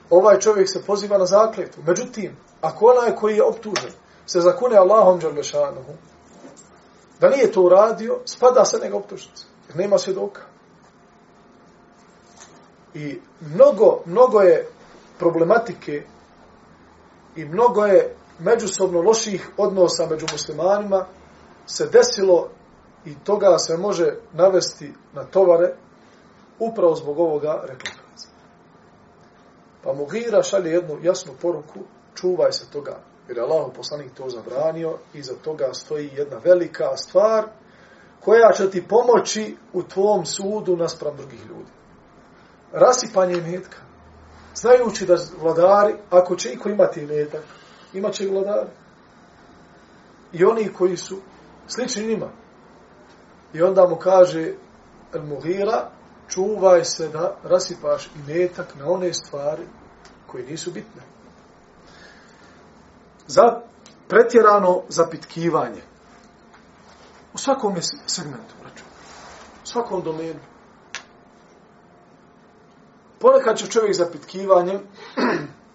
ovaj 0.10 0.40
čovjek 0.40 0.70
se 0.70 0.84
poziva 0.84 1.18
na 1.18 1.26
zakletu. 1.26 1.82
Međutim, 1.88 2.38
ako 2.62 2.86
onaj 2.86 3.16
koji 3.16 3.36
je 3.36 3.44
optužen 3.44 3.92
se 4.26 4.40
zakune 4.40 4.78
Allahom 4.78 5.20
Đerlešanuhu, 5.20 5.94
da 7.20 7.30
nije 7.30 7.52
to 7.52 7.62
uradio, 7.62 8.20
spada 8.26 8.66
se 8.66 8.78
nego 8.78 8.98
optužnice. 8.98 9.46
Jer 9.68 9.78
nema 9.78 9.98
svjedoka. 9.98 10.42
I 12.94 13.20
mnogo, 13.42 14.02
mnogo 14.06 14.40
je 14.42 14.68
problematike 15.20 16.04
i 17.36 17.46
mnogo 17.46 17.86
je 17.86 18.16
međusobno 18.40 19.02
loših 19.02 19.50
odnosa 19.58 20.08
među 20.10 20.26
muslimanima 20.32 21.06
se 21.66 21.86
desilo 21.86 22.50
i 23.06 23.16
toga 23.24 23.58
se 23.58 23.78
može 23.78 24.18
navesti 24.34 24.94
na 25.14 25.24
tovare 25.24 25.76
upravo 26.60 26.96
zbog 26.96 27.20
ovoga 27.20 27.64
reklikaza. 27.68 28.35
Pa 29.86 29.94
Mugira 29.94 30.44
šalje 30.44 30.72
jednu 30.72 30.98
jasnu 31.04 31.34
poruku, 31.42 31.80
čuvaj 32.16 32.52
se 32.52 32.70
toga, 32.70 32.98
jer 33.28 33.38
je 33.38 33.44
Allah 33.44 33.72
poslanik 33.76 34.14
to 34.14 34.30
zabranio 34.30 34.98
i 35.14 35.22
za 35.22 35.34
toga 35.44 35.74
stoji 35.74 36.10
jedna 36.14 36.38
velika 36.44 36.98
stvar 36.98 37.46
koja 38.20 38.52
će 38.58 38.70
ti 38.70 38.88
pomoći 38.88 39.58
u 39.74 39.84
tvom 39.84 40.26
sudu 40.26 40.76
naspram 40.78 41.18
drugih 41.18 41.46
ljudi. 41.46 41.72
Rasipanje 42.72 43.36
metka. 43.36 43.78
Znajući 44.56 45.06
da 45.06 45.16
vladari, 45.42 45.96
ako 46.10 46.36
će 46.36 46.54
iko 46.54 46.70
imati 46.70 47.06
metak, 47.06 47.44
imat 47.94 48.14
će 48.14 48.28
vladari. 48.28 48.70
I 50.34 50.46
oni 50.46 50.74
koji 50.74 50.98
su 50.98 51.18
slični 51.68 52.08
njima. 52.08 52.30
I 53.54 53.62
onda 53.62 53.88
mu 53.88 53.96
kaže 53.96 54.54
El 55.14 55.24
Mughira, 55.24 55.90
čuvaj 56.30 56.86
se 56.86 57.10
da 57.10 57.36
rasipaš 57.44 58.06
i 58.06 58.20
metak 58.28 58.76
na 58.76 58.90
one 58.90 59.14
stvari 59.14 59.64
koje 60.28 60.46
nisu 60.46 60.72
bitne. 60.72 61.02
Za 63.28 63.62
pretjerano 64.08 64.82
zapitkivanje. 64.90 65.82
U 67.34 67.38
svakom 67.38 67.76
segmentu, 68.06 68.56
račun. 68.64 68.88
U 69.64 69.68
svakom 69.68 70.04
domenu. 70.04 70.40
Ponekad 73.20 73.58
će 73.58 73.68
čovjek 73.68 73.96
zapitkivanjem 73.96 74.80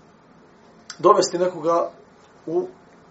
dovesti 1.04 1.38
nekoga 1.38 1.90
u 2.46 2.68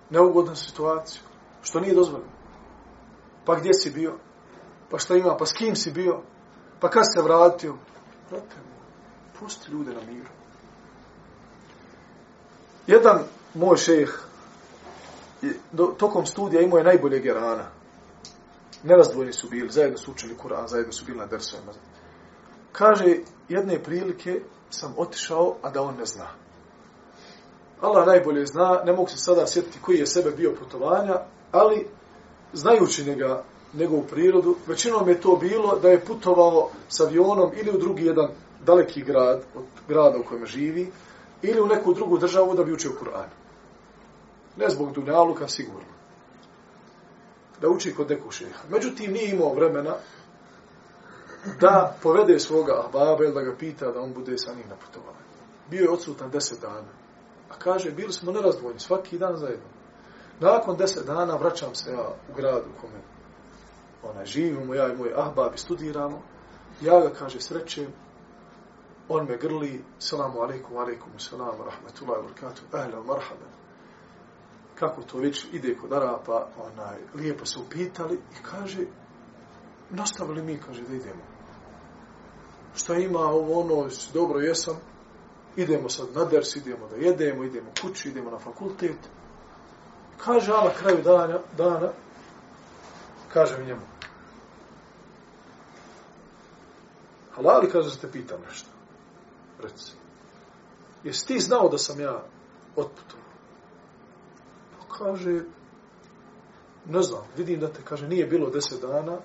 neugodnu 0.10 0.56
situaciju, 0.56 1.22
što 1.62 1.80
nije 1.80 1.96
dozvoljeno. 1.96 2.32
Pa 3.46 3.56
gdje 3.56 3.74
si 3.74 3.92
bio? 3.92 4.14
Pa 4.90 4.98
šta 4.98 5.16
ima? 5.16 5.38
Pa 5.38 5.46
s 5.46 5.54
kim 5.54 5.76
si 5.76 5.92
bio? 5.92 6.22
Pa 6.80 6.90
kad 6.90 7.04
se 7.14 7.22
vratio? 7.22 7.76
Vrate, 8.30 8.56
pusti 9.40 9.72
ljude 9.72 9.94
na 9.94 10.02
miru. 10.02 10.30
Jedan 12.88 13.20
moj 13.54 13.78
šeh 13.78 14.30
tokom 15.98 16.26
studija 16.26 16.62
imao 16.62 16.78
je 16.78 16.84
najbolje 16.84 17.20
gerana. 17.20 17.66
Nerazdvojni 18.84 19.34
su 19.34 19.50
bili, 19.50 19.72
zajedno 19.72 19.98
su 19.98 20.12
učili 20.12 20.38
Kur'an, 20.38 20.68
zajedno 20.68 20.94
su 20.94 21.06
bili 21.06 21.18
na 21.18 21.26
dersovima. 21.26 21.72
Kaže, 22.72 23.16
jedne 23.50 23.84
prilike 23.84 24.42
sam 24.70 24.94
otišao, 24.98 25.56
a 25.62 25.70
da 25.70 25.82
on 25.82 25.96
ne 25.96 26.06
zna. 26.06 26.28
Allah 27.82 28.08
najbolje 28.08 28.46
zna, 28.46 28.82
ne 28.86 28.94
mogu 28.94 29.10
se 29.10 29.18
sada 29.18 29.48
sjetiti 29.48 29.80
koji 29.82 29.98
je 29.98 30.08
sebe 30.08 30.32
bio 30.32 30.56
putovanja, 30.60 31.16
ali 31.52 31.88
znajući 32.54 33.06
njega, 33.06 33.44
njegovu 33.74 34.04
prirodu, 34.10 34.56
većinom 34.68 35.10
je 35.10 35.22
to 35.22 35.36
bilo 35.36 35.80
da 35.80 35.90
je 35.90 36.06
putovao 36.06 36.70
s 36.90 37.00
avionom 37.00 37.52
ili 37.56 37.72
u 37.72 37.78
drugi 37.78 38.06
jedan 38.06 38.30
daleki 38.66 39.02
grad, 39.02 39.42
od 39.56 39.64
grada 39.88 40.18
u 40.18 40.24
kojem 40.24 40.46
živi, 40.46 40.92
ili 41.42 41.62
u 41.62 41.68
neku 41.68 41.94
drugu 41.94 42.18
državu 42.18 42.56
da 42.56 42.64
bi 42.64 42.74
učio 42.74 42.92
Kur'an. 43.02 43.30
Ne 44.58 44.70
zbog 44.70 44.92
dunjaluka, 44.94 45.48
sigurno. 45.48 46.00
Da 47.62 47.70
uči 47.70 47.96
kod 47.96 48.10
nekog 48.10 48.34
šeha. 48.34 48.64
Međutim, 48.70 49.12
nije 49.12 49.30
imao 49.30 49.54
vremena 49.54 49.96
da 51.60 51.96
povede 52.04 52.40
svoga 52.40 52.80
ahbaba 52.86 53.24
ili 53.24 53.34
da 53.34 53.42
ga 53.42 53.56
pita 53.56 53.92
da 53.92 54.02
on 54.02 54.14
bude 54.14 54.38
sa 54.38 54.54
njim 54.54 54.70
na 54.70 54.76
putovanju. 54.76 55.20
Bio 55.70 55.82
je 55.82 55.90
odsutan 55.90 56.30
deset 56.30 56.62
dana. 56.62 56.92
A 57.50 57.54
kaže, 57.60 57.92
bili 57.92 58.14
smo 58.14 58.32
nerazdvojni, 58.32 58.80
svaki 58.80 59.18
dan 59.18 59.38
zajedno. 59.38 59.66
Nakon 60.40 60.78
deset 60.78 61.06
dana 61.06 61.36
vraćam 61.36 61.76
se 61.76 61.92
ja 61.92 62.08
u 62.32 62.36
grad 62.36 62.64
u 62.78 62.82
kome 62.82 63.19
onaj, 64.04 64.26
živimo, 64.26 64.74
ja 64.74 64.94
i 64.94 64.98
moj 64.98 65.14
ahbab 65.16 65.54
i 65.56 65.58
studiramo. 65.58 66.22
Ja 66.82 67.00
ga, 67.00 67.10
kaže, 67.20 67.42
srećem, 67.42 67.88
on 69.10 69.26
me 69.26 69.38
grli, 69.38 69.84
salamu 70.00 70.42
alaikum, 70.42 70.78
alaikum, 70.78 71.20
salamu, 71.20 71.64
rahmetullahi, 71.64 72.22
barakatuh, 72.22 72.64
ahla, 72.72 73.04
marhaba. 73.04 73.50
Kako 74.76 75.02
to 75.04 75.18
već 75.18 75.46
ide 75.52 75.76
kod 75.76 75.94
Arapa, 75.94 76.48
onaj, 76.58 76.98
lijepo 77.16 77.46
se 77.46 77.60
upitali 77.60 78.16
i 78.16 78.44
kaže, 78.44 78.86
nastavili 79.90 80.44
mi, 80.44 80.58
kaže, 80.58 80.82
da 80.82 80.96
idemo. 80.96 81.22
Šta 82.76 82.96
ima 82.96 83.20
ovo, 83.20 83.60
ono, 83.60 83.90
dobro 84.14 84.40
jesam, 84.40 84.76
idemo 85.56 85.90
sad 85.90 86.08
na 86.16 86.26
ders, 86.26 86.56
idemo 86.56 86.88
da 86.88 86.96
jedemo, 86.96 87.44
idemo 87.44 87.72
kući, 87.82 88.10
idemo 88.10 88.32
na 88.32 88.40
fakultet. 88.40 89.10
Kaže, 90.18 90.52
ala 90.52 90.74
kraju 90.74 91.02
dana, 91.04 91.40
dana, 91.58 91.92
kaže 93.34 93.66
njemu. 93.66 93.82
Halali, 97.36 97.70
kaže, 97.72 97.90
da 97.90 97.96
te 97.96 98.12
pitam 98.12 98.42
nešto. 98.50 98.70
Reci. 99.64 99.94
Jesi 101.04 101.28
ti 101.28 101.40
znao 101.40 101.70
da 101.70 101.78
sam 101.78 102.00
ja 102.00 102.24
otputovao? 102.76 103.26
Pa 104.80 104.96
kaže, 104.98 105.42
ne 106.86 107.02
znam, 107.02 107.24
vidim 107.38 107.60
da 107.60 107.68
te, 107.68 107.82
kaže, 107.84 108.08
nije 108.08 108.26
bilo 108.26 108.50
deset 108.50 108.82
dana. 108.82 109.18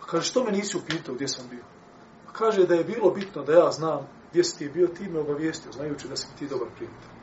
Pa 0.00 0.06
kaže, 0.06 0.30
što 0.30 0.44
me 0.44 0.52
nisi 0.52 0.76
upitao 0.76 1.14
gdje 1.14 1.28
sam 1.28 1.48
bio? 1.48 1.64
Pa 2.26 2.32
kaže, 2.32 2.66
da 2.66 2.74
je 2.74 2.84
bilo 2.84 3.10
bitno 3.10 3.42
da 3.42 3.52
ja 3.52 3.70
znam 3.70 4.08
gdje 4.30 4.44
si 4.44 4.58
ti 4.58 4.68
bio, 4.68 4.86
ti 4.86 5.08
me 5.08 5.20
obavijestio, 5.20 5.72
znajući 5.72 6.08
da 6.08 6.16
si 6.16 6.26
ti 6.38 6.48
dobar 6.48 6.68
prijatelj. 6.76 7.16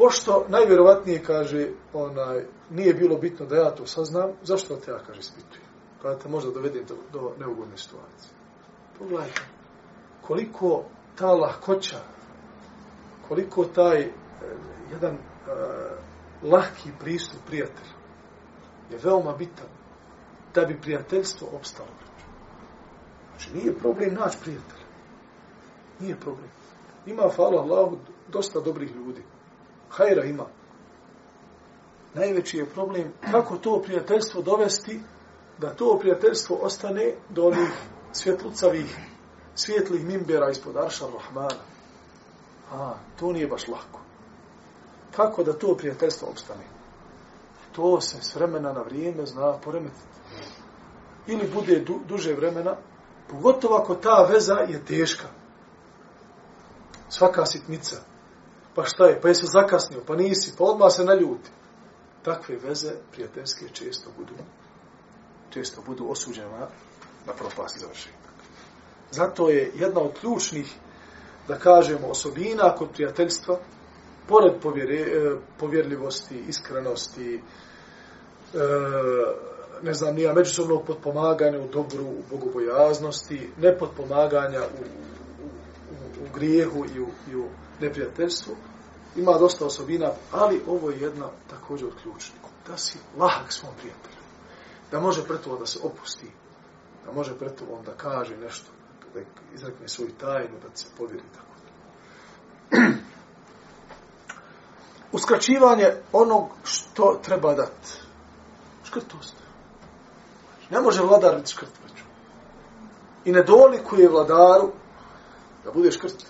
Pošto 0.00 0.46
najvjerovatnije 0.48 1.22
kaže, 1.24 1.68
onaj, 1.92 2.44
nije 2.70 2.94
bilo 2.94 3.18
bitno 3.18 3.46
da 3.46 3.56
ja 3.56 3.70
to 3.70 3.86
saznam, 3.86 4.30
zašto 4.42 4.76
te 4.76 4.90
ja, 4.90 4.98
kaže, 5.06 5.20
ispitujem? 5.20 5.66
Kada 6.02 6.18
te 6.18 6.28
možda 6.28 6.50
dovedem 6.50 6.84
do, 6.88 6.94
do 7.12 7.32
neugodne 7.38 7.76
situacije. 7.76 8.32
Pogledajte, 8.98 9.40
koliko 10.22 10.84
ta 11.18 11.32
lahkoća, 11.32 12.00
koliko 13.28 13.64
taj 13.64 14.00
eh, 14.00 14.10
jedan 14.92 15.14
eh, 15.14 15.18
lahki 16.42 16.90
pristup 17.00 17.40
prijatelju 17.46 17.94
je 18.90 18.98
veoma 19.02 19.32
bitan 19.32 19.68
da 20.54 20.64
bi 20.64 20.80
prijateljstvo 20.80 21.48
opstalo. 21.56 21.88
Znači, 23.30 23.50
nije 23.54 23.78
problem 23.78 24.14
naći 24.14 24.38
prijatelja. 24.42 24.86
Nije 26.00 26.16
problem. 26.20 26.50
Ima, 27.06 27.22
hvala 27.36 27.62
Allahu, 27.62 27.98
dosta 28.28 28.60
dobrih 28.60 28.96
ljudi. 28.96 29.22
Hajra 29.90 30.24
ima. 30.24 30.46
Najveći 32.14 32.56
je 32.56 32.66
problem 32.66 33.12
kako 33.30 33.56
to 33.56 33.82
prijateljstvo 33.82 34.42
dovesti 34.42 35.00
da 35.58 35.74
to 35.74 35.98
prijateljstvo 36.00 36.56
ostane 36.56 37.14
do 37.28 37.44
onih 37.44 37.70
svjetlucavih, 38.12 38.96
svjetlih 39.54 40.06
mimbera 40.06 40.50
ispod 40.50 40.76
Arša 40.76 41.04
Rahmana. 41.06 41.60
A, 42.72 42.94
to 43.18 43.32
nije 43.32 43.46
baš 43.46 43.68
lako. 43.68 44.00
Kako 45.16 45.44
da 45.44 45.52
to 45.52 45.76
prijateljstvo 45.76 46.28
obstane? 46.28 46.64
To 47.72 48.00
se 48.00 48.16
s 48.22 48.34
vremena 48.34 48.72
na 48.72 48.82
vrijeme 48.82 49.26
zna 49.26 49.58
poremetiti. 49.64 50.06
Ili 51.26 51.50
bude 51.54 51.80
du, 51.80 52.00
duže 52.08 52.34
vremena, 52.34 52.76
Pogotovo 53.30 53.76
ako 53.76 53.94
ta 53.94 54.22
veza 54.22 54.54
je 54.54 54.84
teška. 54.84 55.26
Svaka 57.08 57.46
sitnica. 57.46 57.96
Pa 58.74 58.84
šta 58.84 59.06
je? 59.06 59.20
Pa 59.20 59.28
jesi 59.28 59.46
zakasnio? 59.46 60.00
Pa 60.06 60.16
nisi? 60.16 60.54
Pa 60.58 60.64
odmah 60.64 60.92
se 60.92 61.04
naljuti. 61.04 61.50
Takve 62.22 62.56
veze 62.56 62.92
prijateljske 63.12 63.68
često 63.72 64.10
budu 64.18 64.32
često 65.50 65.82
budu 65.86 66.06
osuđene 66.10 66.48
na, 66.48 66.66
na 67.26 67.32
propast 67.32 67.76
i 67.76 67.80
završetak. 67.80 68.30
Zato 69.10 69.48
je 69.48 69.72
jedna 69.74 70.00
od 70.00 70.12
ključnih, 70.20 70.74
da 71.48 71.58
kažemo, 71.58 72.06
osobina 72.06 72.74
kod 72.74 72.88
prijateljstva, 72.92 73.58
pored 74.28 74.52
povjere, 74.62 75.00
e, 75.00 75.36
povjerljivosti, 75.58 76.44
iskrenosti, 76.48 77.34
e, 77.34 77.40
ne 79.82 79.94
znam, 79.94 80.14
nija 80.14 80.32
međusobnog 80.34 80.86
potpomaganja 80.86 81.58
u 81.58 81.68
dobru, 81.68 82.04
u 82.04 82.22
bogobojaznosti, 82.30 83.50
nepotpomaganja 83.56 84.60
u 84.60 84.84
grijehu 86.34 86.84
i 86.94 87.00
u, 87.00 87.06
i 87.30 87.36
u 87.36 87.48
neprijateljstvu, 87.80 88.56
ima 89.16 89.38
dosta 89.38 89.66
osobina, 89.66 90.10
ali 90.32 90.62
ovo 90.66 90.90
je 90.90 91.00
jedna 91.00 91.28
također 91.50 91.88
od 91.88 91.94
ključnih. 92.02 92.40
Da 92.68 92.76
si 92.76 92.98
lahak 93.18 93.52
svom 93.52 93.72
prijatelju. 93.78 94.20
Da 94.90 95.00
može 95.00 95.24
preto 95.24 95.56
da 95.56 95.66
se 95.66 95.78
opusti. 95.82 96.30
Da 97.06 97.12
može 97.12 97.38
preto 97.38 97.64
da 97.86 97.92
kaže 97.92 98.36
nešto. 98.36 98.66
Da 99.14 99.20
izrekne 99.54 99.88
svoju 99.88 100.10
tajnu, 100.20 100.56
da 100.62 100.76
se 100.76 100.86
povjeri 100.98 101.22
tako. 101.34 101.50
Uskraćivanje 105.12 105.92
onog 106.12 106.48
što 106.64 107.20
treba 107.22 107.54
dati. 107.54 107.92
Škrtost. 108.84 109.34
Ne 110.70 110.80
može 110.80 111.02
vladar 111.02 111.36
biti 111.36 111.50
škrt. 111.50 111.80
I 113.24 113.32
ne 113.32 113.42
dolikuje 113.42 114.08
vladaru 114.08 114.72
da 115.64 115.70
budeš 115.70 115.96
krst. 115.96 116.26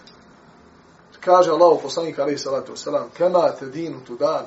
Kaže 1.21 1.51
Allah 1.51 1.79
poslanik 1.83 2.19
alaihi 2.19 2.39
salatu 2.39 2.73
wasalam, 2.73 3.09
kema 3.17 3.53
te 3.59 3.67
dinu 3.67 4.01
tu 4.07 4.17
dan. 4.17 4.47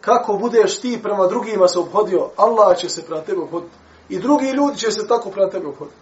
Kako 0.00 0.32
budeš 0.32 0.80
ti 0.80 1.00
prema 1.02 1.26
drugima 1.26 1.68
se 1.68 1.78
obhodio, 1.78 2.30
Allah 2.36 2.78
će 2.78 2.88
se 2.88 3.04
prema 3.04 3.22
tebe 3.22 3.40
obhoditi. 3.40 3.76
I 4.08 4.18
drugi 4.18 4.50
ljudi 4.50 4.78
će 4.78 4.90
se 4.90 5.08
tako 5.08 5.30
prema 5.30 5.50
tebe 5.50 5.66
obhoditi. 5.66 5.96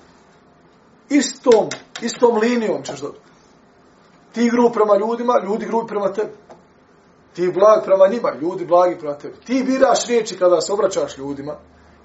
Istom, 1.08 1.68
istom 2.02 2.36
linijom 2.36 2.82
ćeš 2.82 3.00
dobiti. 3.00 3.24
Ti 4.32 4.50
gru 4.50 4.70
prema 4.72 4.96
ljudima, 4.96 5.34
ljudi 5.44 5.66
gru 5.66 5.86
prema 5.86 6.12
tebi. 6.12 6.32
Ti 7.34 7.52
blag 7.54 7.84
prema 7.84 8.06
njima, 8.08 8.32
ljudi 8.40 8.66
blagi 8.66 8.98
prema 8.98 9.14
tebi. 9.14 9.36
Ti 9.46 9.64
biraš 9.66 10.06
riječi 10.06 10.38
kada 10.38 10.60
se 10.60 10.72
obraćaš 10.72 11.18
ljudima, 11.18 11.56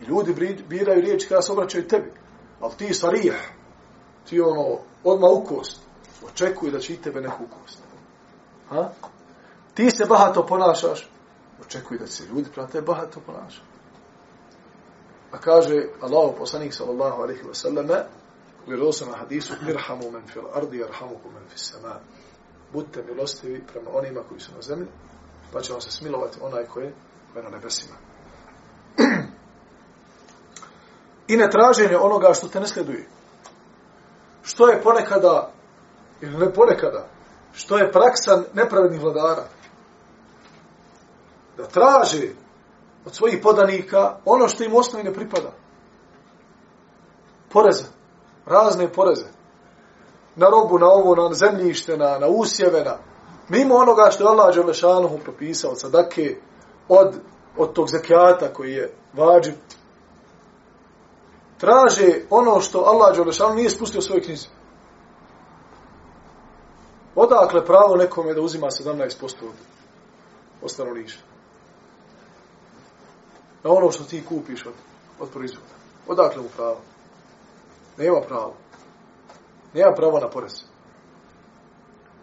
i 0.02 0.06
ljudi 0.06 0.56
biraju 0.70 1.02
riječi 1.02 1.28
kada 1.28 1.42
se 1.42 1.52
obraćaju 1.52 1.88
tebi. 1.88 2.12
Ali 2.60 2.74
ti 2.78 2.94
sarija, 2.94 3.34
ti 4.30 4.42
ono, 4.42 4.78
odmah 5.04 5.32
ukost, 5.32 5.82
očekuj 6.28 6.72
da 6.72 6.80
će 6.80 6.94
i 6.94 6.98
tebe 6.98 7.22
neko 7.22 7.44
ukost. 7.44 7.80
Ha? 8.70 8.90
Ti 9.74 9.92
se 9.92 10.06
bahato 10.06 10.46
ponašaš, 10.46 11.10
očekuj 11.66 11.98
da 11.98 12.06
će 12.06 12.12
se 12.12 12.26
ljudi 12.26 12.50
prema 12.54 12.68
tebe 12.70 12.86
bahato 12.86 13.20
ponašati. 13.20 13.76
A 15.32 15.38
kaže 15.38 15.88
Allah, 16.02 16.34
poslanik 16.38 16.74
sallallahu 16.74 17.22
alaihi 17.22 17.44
wa 17.44 17.54
sallam, 17.54 17.90
u 18.66 18.70
vjerosom 18.70 19.08
hadisu, 19.14 19.54
irhamu 19.70 20.12
men 20.12 20.28
fil 20.28 20.44
ardi, 20.54 20.78
irhamu 20.78 21.20
men 21.34 21.44
fil 21.50 21.58
sama. 21.58 22.00
Budite 22.74 23.04
milostivi 23.04 23.64
prema 23.74 23.90
onima 23.94 24.22
koji 24.30 24.40
su 24.40 24.52
na 24.56 24.62
zemlji, 24.62 24.88
pa 25.54 25.62
će 25.62 25.72
vam 25.72 25.82
se 25.82 25.92
smilovati 25.92 26.38
onaj 26.42 26.66
koji 26.66 26.86
je 26.86 26.94
na 27.44 27.50
nebesima. 27.50 27.96
I 31.28 31.38
ne 31.38 31.50
traženje 31.50 31.98
onoga 31.98 32.34
što 32.34 32.48
te 32.48 32.60
ne 32.60 32.68
sleduje. 32.68 33.08
Što 34.44 34.70
je 34.70 34.82
ponekada, 34.82 35.52
ili 36.26 36.38
ne 36.38 36.54
ponekada, 36.54 37.08
što 37.54 37.78
je 37.78 37.92
praksa 37.92 38.44
nepravednih 38.54 39.02
vladara. 39.02 39.44
Da 41.58 41.68
traže 41.68 42.28
od 43.06 43.16
svojih 43.16 43.40
podanika 43.44 44.18
ono 44.26 44.48
što 44.48 44.64
im 44.64 44.76
osnovi 44.76 45.04
ne 45.04 45.14
pripada. 45.14 45.52
Poreze. 47.52 47.84
Razne 48.46 48.92
poreze. 48.94 49.26
Na 50.36 50.50
robu, 50.50 50.80
na 50.80 50.88
ovo, 50.88 51.16
na 51.16 51.34
zemljište, 51.34 51.98
na, 51.98 52.20
na 52.20 52.28
usjeve, 52.28 52.84
na... 52.84 52.98
Mimo 53.50 53.76
onoga 53.76 54.12
što 54.12 54.24
je 54.24 54.30
Allah 54.30 54.56
Đelešanuhu 54.56 55.18
propisao 55.18 55.72
od 55.72 55.80
sadake, 55.80 56.36
od, 56.90 57.16
od 57.58 57.74
tog 57.74 57.90
zekijata 57.90 58.54
koji 58.54 58.72
je 58.72 58.94
vađib, 59.14 59.56
traže 61.58 62.22
ono 62.30 62.60
što 62.60 62.80
Allah 62.80 63.16
Đelešanuhu 63.16 63.56
nije 63.56 63.70
spustio 63.70 64.00
u 64.00 64.02
svojoj 64.02 64.24
knjizi. 64.24 64.48
Odakle 67.16 67.66
pravo 67.66 67.96
nekome 67.96 68.34
da 68.34 68.42
uzima 68.42 68.68
17% 68.68 69.36
od, 70.62 70.72
stanovništva? 70.72 71.24
Na 73.64 73.72
ono 73.72 73.92
što 73.92 74.04
ti 74.04 74.26
kupiš 74.26 74.66
od, 74.66 74.74
od 75.20 75.30
proizvoda. 75.30 75.68
Odakle 76.08 76.42
mu 76.42 76.50
pravo? 76.56 76.78
Nema 77.98 78.22
pravo. 78.28 78.54
Nema 79.74 79.94
pravo 79.96 80.20
na 80.20 80.30
porez. 80.30 80.64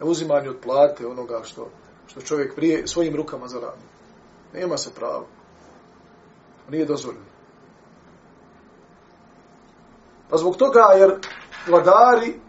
Na 0.00 0.06
uzimanje 0.06 0.48
od 0.50 0.56
plate 0.62 1.06
onoga 1.06 1.40
što, 1.42 1.68
što 2.06 2.20
čovjek 2.20 2.54
prije 2.54 2.86
svojim 2.88 3.16
rukama 3.16 3.48
zaradi. 3.48 3.82
Nema 4.52 4.76
se 4.76 4.94
pravo. 4.94 5.26
Nije 6.68 6.84
dozvoljeno. 6.84 7.24
Pa 10.30 10.36
zbog 10.36 10.56
toga, 10.56 10.80
jer 10.98 11.20
vladari 11.68 12.40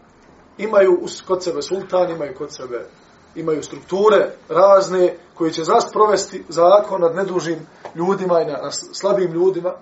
imaju 0.58 1.00
kod 1.26 1.44
sebe 1.44 1.62
sultan, 1.62 2.10
imaju 2.10 2.34
kod 2.38 2.54
sebe 2.54 2.86
imaju 3.34 3.62
strukture 3.62 4.30
razne 4.48 5.16
koje 5.34 5.52
će 5.52 5.64
zast 5.64 5.92
provesti 5.92 6.44
zakon 6.48 7.00
nad 7.00 7.14
nedužim 7.14 7.66
ljudima 7.94 8.40
i 8.40 8.44
na, 8.44 8.52
na 8.52 8.70
slabim 8.70 9.32
ljudima. 9.32 9.74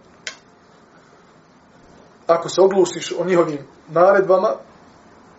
Ako 2.27 2.49
se 2.49 2.61
oglušiš 2.61 3.13
o 3.19 3.25
njihovim 3.25 3.59
naredbama, 3.89 4.55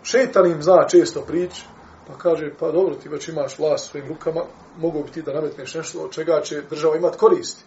šetan 0.04 0.46
im 0.46 0.64
zna 0.64 0.88
često 0.88 1.22
prič, 1.22 1.62
pa 2.08 2.14
kaže, 2.18 2.54
pa 2.60 2.72
dobro, 2.72 2.96
ti 2.96 3.10
već 3.10 3.28
imaš 3.28 3.60
vlast 3.60 3.90
svojim 3.90 4.08
rukama, 4.08 4.42
mogu 4.78 5.04
bi 5.04 5.12
ti 5.12 5.22
da 5.22 5.34
nametneš 5.34 5.76
nešto 5.76 6.00
od 6.00 6.12
čega 6.12 6.42
će 6.42 6.62
država 6.70 6.98
imati 6.98 7.18
koristi. 7.18 7.64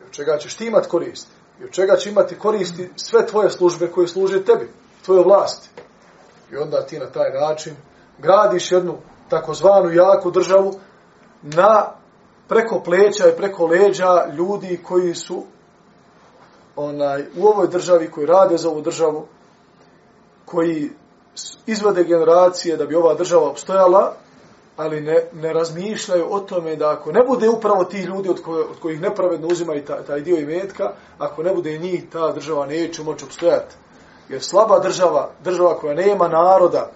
I 0.00 0.04
od 0.04 0.10
čega 0.10 0.38
ćeš 0.38 0.54
ti 0.54 0.66
imati 0.66 0.88
koristi. 0.88 1.30
I 1.60 1.64
od 1.64 1.70
čega 1.70 1.96
će 1.96 2.10
imati 2.10 2.38
koristi 2.38 2.90
sve 2.96 3.26
tvoje 3.26 3.50
službe 3.50 3.88
koje 3.88 4.08
služe 4.08 4.44
tebi, 4.44 4.68
tvoje 5.04 5.24
vlasti. 5.24 5.68
I 6.52 6.56
onda 6.56 6.86
ti 6.86 6.98
na 6.98 7.06
taj 7.06 7.30
način 7.30 7.76
gradiš 8.18 8.72
jednu 8.72 8.98
takozvanu 9.28 9.90
jaku 9.90 10.30
državu 10.30 10.74
na 11.42 11.86
preko 12.48 12.82
pleća 12.84 13.28
i 13.28 13.36
preko 13.36 13.66
leđa 13.66 14.26
ljudi 14.36 14.80
koji 14.82 15.14
su 15.14 15.44
onaj 16.76 17.22
u 17.36 17.46
ovoj 17.46 17.68
državi, 17.68 18.10
koji 18.10 18.26
rade 18.26 18.56
za 18.56 18.68
ovu 18.68 18.80
državu, 18.80 19.26
koji 20.44 20.90
izvode 21.66 22.04
generacije 22.04 22.76
da 22.76 22.86
bi 22.86 22.94
ova 22.94 23.14
država 23.14 23.48
obstojala, 23.48 24.14
ali 24.76 25.00
ne, 25.00 25.24
ne 25.32 25.52
razmišljaju 25.52 26.26
o 26.30 26.40
tome 26.40 26.76
da 26.76 26.90
ako 26.90 27.12
ne 27.12 27.24
bude 27.28 27.48
upravo 27.48 27.84
ti 27.84 28.02
ljudi 28.02 28.28
od, 28.28 28.42
koje, 28.42 28.64
od 28.64 28.80
kojih 28.80 29.00
nepravedno 29.00 29.48
uzimaju 29.48 29.84
taj, 29.84 30.02
taj 30.02 30.20
dio 30.20 30.36
imetka, 30.36 30.92
ako 31.18 31.42
ne 31.42 31.54
bude 31.54 31.78
njih, 31.78 32.04
ta 32.12 32.32
država 32.32 32.66
neće 32.66 33.02
moći 33.02 33.24
obstojati. 33.24 33.74
Jer 34.28 34.42
slaba 34.42 34.78
država, 34.78 35.30
država 35.44 35.78
koja 35.78 35.94
nema 35.94 36.28
naroda, 36.28 36.90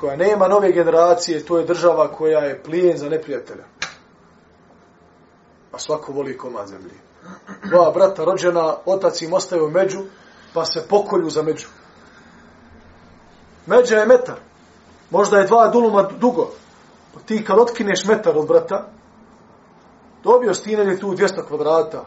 koja 0.00 0.16
nema 0.16 0.48
nove 0.48 0.72
generacije, 0.72 1.44
to 1.44 1.58
je 1.58 1.66
država 1.66 2.12
koja 2.12 2.38
je 2.38 2.62
plijen 2.62 2.98
za 2.98 3.08
neprijatelja. 3.08 3.64
A 5.72 5.78
svako 5.78 6.12
voli 6.12 6.38
komad 6.38 6.68
zemlji. 6.68 6.94
Dva 7.64 7.90
brata 7.90 8.24
rođena, 8.24 8.74
otac 8.86 9.22
im 9.22 9.32
ostaju 9.32 9.70
među, 9.70 9.98
pa 10.54 10.64
se 10.64 10.88
pokolju 10.88 11.30
za 11.30 11.42
među. 11.42 11.66
Međa 13.66 13.96
je 13.96 14.06
metar. 14.06 14.36
Možda 15.10 15.38
je 15.38 15.46
dva 15.46 15.68
duluma 15.68 16.02
dugo. 16.02 16.50
Pa 17.14 17.20
ti 17.20 17.44
kad 17.44 17.58
otkineš 17.58 18.04
metar 18.04 18.38
od 18.38 18.46
brata, 18.46 18.88
dobio 20.22 20.54
stinelje 20.54 21.00
tu 21.00 21.06
200 21.06 21.46
kvadrata. 21.48 22.04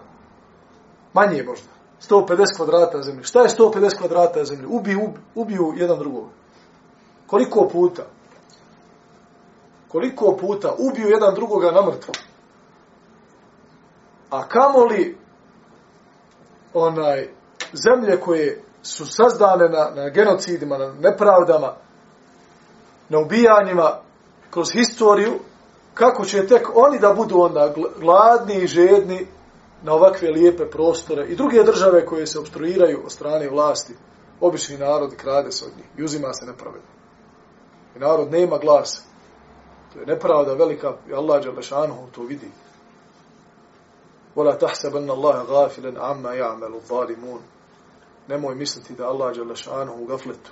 Manje 1.13 1.37
je 1.37 1.43
možda. 1.43 1.80
150 2.09 2.55
kvadrata 2.55 3.01
zemlje. 3.01 3.23
Šta 3.23 3.41
je 3.41 3.49
150 3.49 3.97
kvadrata 3.97 4.43
zemlje? 4.43 4.67
Ubiju, 4.67 4.99
ubiju, 4.99 5.13
ubiju 5.35 5.73
jedan 5.77 5.99
drugog. 5.99 6.29
Koliko 7.27 7.69
puta? 7.71 8.03
Koliko 9.87 10.37
puta 10.37 10.75
ubiju 10.77 11.07
jedan 11.07 11.35
drugoga 11.35 11.71
na 11.71 11.81
mrtvo? 11.81 12.13
A 14.29 14.47
kamo 14.47 14.85
li 14.85 15.17
onaj 16.73 17.29
zemlje 17.73 18.19
koje 18.19 18.63
su 18.81 19.05
sazdane 19.05 19.69
na, 19.69 19.91
na 19.95 20.09
genocidima, 20.09 20.77
na 20.77 20.93
nepravdama, 20.93 21.75
na 23.09 23.19
ubijanjima 23.19 23.99
kroz 24.49 24.71
historiju, 24.71 25.39
kako 25.93 26.25
će 26.25 26.47
tek 26.47 26.69
oni 26.75 26.99
da 26.99 27.13
budu 27.13 27.35
onda 27.39 27.73
gladni 27.99 28.55
i 28.55 28.67
žedni 28.67 29.27
na 29.82 29.92
ovakve 29.92 30.30
lijepe 30.30 30.70
prostore 30.70 31.26
i 31.26 31.36
druge 31.36 31.62
države 31.62 32.06
koje 32.06 32.26
se 32.26 32.38
obstruiraju 32.38 33.02
od 33.04 33.12
strane 33.12 33.48
vlasti 33.48 33.94
obični 34.40 34.78
narod 34.78 35.16
krade 35.16 35.52
se 35.52 35.64
od 35.64 35.70
njih 35.76 35.86
i 35.98 36.04
uzima 36.04 36.32
se 36.32 36.46
nepravedno. 36.46 36.88
I 37.96 37.98
narod 37.98 38.30
nema 38.30 38.58
glasa. 38.58 39.02
To 39.92 40.00
je 40.00 40.06
nepravda 40.06 40.54
velika 40.54 40.94
i 41.08 41.12
Allah 41.12 41.44
Đalešanuhu 41.44 42.06
to 42.14 42.22
vidi. 42.22 42.50
وَلَا 44.36 44.58
تَحْسَبَنَّ 44.58 45.10
اللَّهَ 45.10 45.44
غَافِلًا 45.48 46.00
عَمَّا 46.00 46.34
يَعْمَلُ 46.34 46.74
الظَّالِمُونَ 46.74 47.40
Nemoj 48.28 48.54
misliti 48.54 48.94
da 48.94 49.08
Allah 49.08 49.36
Đalešanuhu 49.36 50.02
u 50.02 50.06
gafletu, 50.06 50.50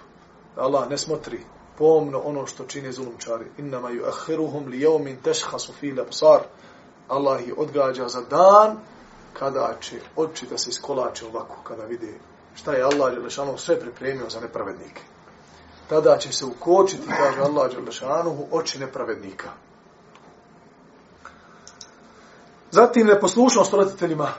da 0.56 0.62
Allah 0.62 0.90
ne 0.90 0.98
smotri 0.98 1.40
pomno 1.78 2.18
ono 2.24 2.46
što 2.46 2.64
čini 2.64 2.92
zulumčari. 2.92 3.44
Innama 3.58 3.90
yuakhiruhum 3.90 4.68
li 4.68 4.78
yawmin 4.78 5.16
tashkhasu 5.22 5.72
fihi 5.72 5.92
al-absar. 5.92 6.40
Allah 7.08 7.42
ih 7.42 7.54
odgađa 7.58 8.08
za 8.08 8.20
dan 8.20 8.78
kada 9.33 9.77
će 9.81 9.99
oči 10.15 10.45
da 10.45 10.57
se 10.57 10.69
iskolače 10.69 11.25
ovako, 11.25 11.55
kada 11.63 11.83
vide 11.83 12.13
šta 12.55 12.73
je 12.73 12.83
Allah 12.83 13.13
Đelešanu 13.13 13.57
sve 13.57 13.79
pripremio 13.79 14.29
za 14.29 14.39
nepravednike. 14.39 15.01
Tada 15.89 16.17
će 16.17 16.31
se 16.31 16.45
ukočiti, 16.45 17.07
kaže 17.07 17.41
Allah 17.41 17.71
Đelešanu, 17.71 18.47
oči 18.51 18.79
nepravednika. 18.79 19.49
Zatim 22.71 23.07
neposlušnost 23.07 23.73
roditeljima. 23.73 24.29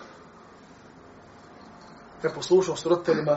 Neposlušnost 2.23 2.87
roditeljima 2.87 3.37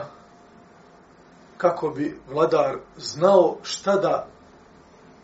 kako 1.56 1.90
bi 1.90 2.20
vladar 2.28 2.78
znao 2.96 3.56
šta 3.62 3.96
da 3.96 4.26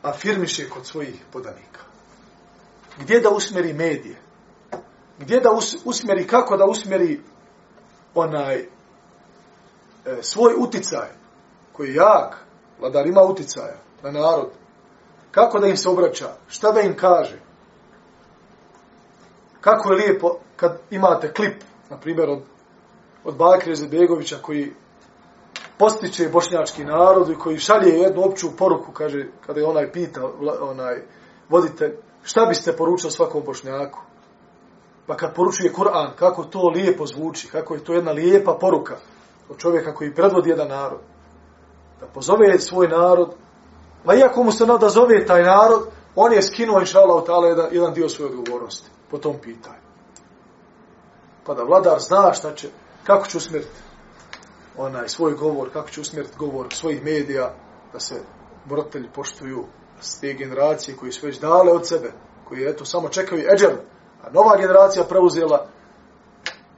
afirmiše 0.03 0.69
kod 0.69 0.87
svojih 0.87 1.25
podanika. 1.33 1.81
Gdje 3.01 3.21
da 3.21 3.31
usmeri 3.31 3.73
medije? 3.73 4.17
Gdje 5.21 5.41
da 5.41 5.51
usmjeri, 5.85 6.27
kako 6.27 6.57
da 6.57 6.65
usmjeri 6.65 7.21
onaj 8.15 8.57
e, 8.57 8.67
svoj 10.21 10.55
uticaj 10.59 11.09
koji 11.73 11.89
je 11.89 11.95
jak, 11.95 12.47
vladar 12.81 13.07
ima 13.07 13.23
uticaja 13.23 13.77
na 14.03 14.11
narod, 14.11 14.51
kako 15.31 15.59
da 15.59 15.67
im 15.67 15.77
se 15.77 15.89
obraća, 15.89 16.29
šta 16.49 16.73
da 16.73 16.81
im 16.81 16.97
kaže, 16.97 17.39
kako 19.61 19.93
je 19.93 19.97
lijepo 19.97 20.39
kad 20.57 20.79
imate 20.91 21.33
klip, 21.33 21.63
na 21.91 21.97
primjer, 21.97 22.31
od, 22.31 22.43
od 23.25 23.37
Bakre 23.37 23.75
Zebegovića 23.75 24.39
koji 24.43 24.73
postiče 25.79 26.29
bošnjački 26.29 26.85
narod 26.85 27.31
i 27.31 27.39
koji 27.39 27.59
šalje 27.59 27.99
jednu 27.99 28.25
opću 28.25 28.57
poruku, 28.57 28.93
kaže, 28.93 29.27
kada 29.47 29.61
je 29.61 29.67
onaj 29.67 29.93
pita, 29.93 30.21
onaj, 30.61 31.03
vodite, 31.49 31.97
šta 32.23 32.47
biste 32.47 32.73
poručili 32.77 33.13
svakom 33.13 33.43
bošnjaku? 33.47 34.10
Pa 35.07 35.17
kad 35.17 35.35
poručuje 35.35 35.73
Kur'an, 35.73 36.15
kako 36.17 36.45
to 36.45 36.69
lijepo 36.69 37.07
zvuči, 37.07 37.49
kako 37.49 37.75
je 37.75 37.85
to 37.85 37.93
jedna 37.93 38.13
lijepa 38.13 38.57
poruka 38.61 38.97
od 39.49 39.59
čovjeka 39.59 39.95
koji 39.95 40.15
predvodi 40.15 40.51
jedan 40.51 40.69
narod. 40.69 41.01
Da 42.01 42.07
pozove 42.07 42.59
svoj 42.59 42.89
narod, 42.89 43.35
ma 44.05 44.15
iako 44.15 44.43
mu 44.43 44.53
se 44.53 44.67
nada 44.67 44.89
zove 44.89 45.27
taj 45.27 45.43
narod, 45.43 45.89
on 46.15 46.33
je 46.33 46.43
skinuo, 46.43 46.81
inša 46.81 46.99
Allah, 46.99 47.49
jedan, 47.49 47.69
jedan 47.73 47.95
dio 47.95 48.09
svoje 48.09 48.31
odgovornosti 48.31 48.91
po 49.11 49.19
tom 49.19 49.37
pitanju. 49.43 49.81
Pa 51.47 51.55
da 51.55 51.63
vladar 51.63 52.01
zna 52.01 52.33
šta 52.33 52.55
će, 52.55 52.69
kako 53.05 53.27
će 53.27 53.37
usmjeriti 53.37 53.81
onaj 54.77 55.09
svoj 55.09 55.35
govor, 55.35 55.73
kako 55.73 55.91
će 55.91 56.01
usmjeriti 56.01 56.37
govor 56.39 56.67
svojih 56.71 57.05
medija, 57.05 57.55
da 57.93 58.01
se 58.01 58.23
brotelji 58.65 59.09
poštuju 59.15 59.65
s 60.01 60.21
te 60.21 60.33
generacije 60.33 60.97
koji 60.97 61.13
su 61.13 61.27
već 61.27 61.41
dale 61.41 61.73
od 61.73 61.89
sebe, 61.89 62.13
koji 62.49 62.65
eto 62.65 62.85
samo 62.85 63.09
čekaju 63.09 63.45
eđer, 63.55 63.71
a 64.23 64.31
nova 64.33 64.57
generacija 64.57 65.05
preuzela 65.05 65.67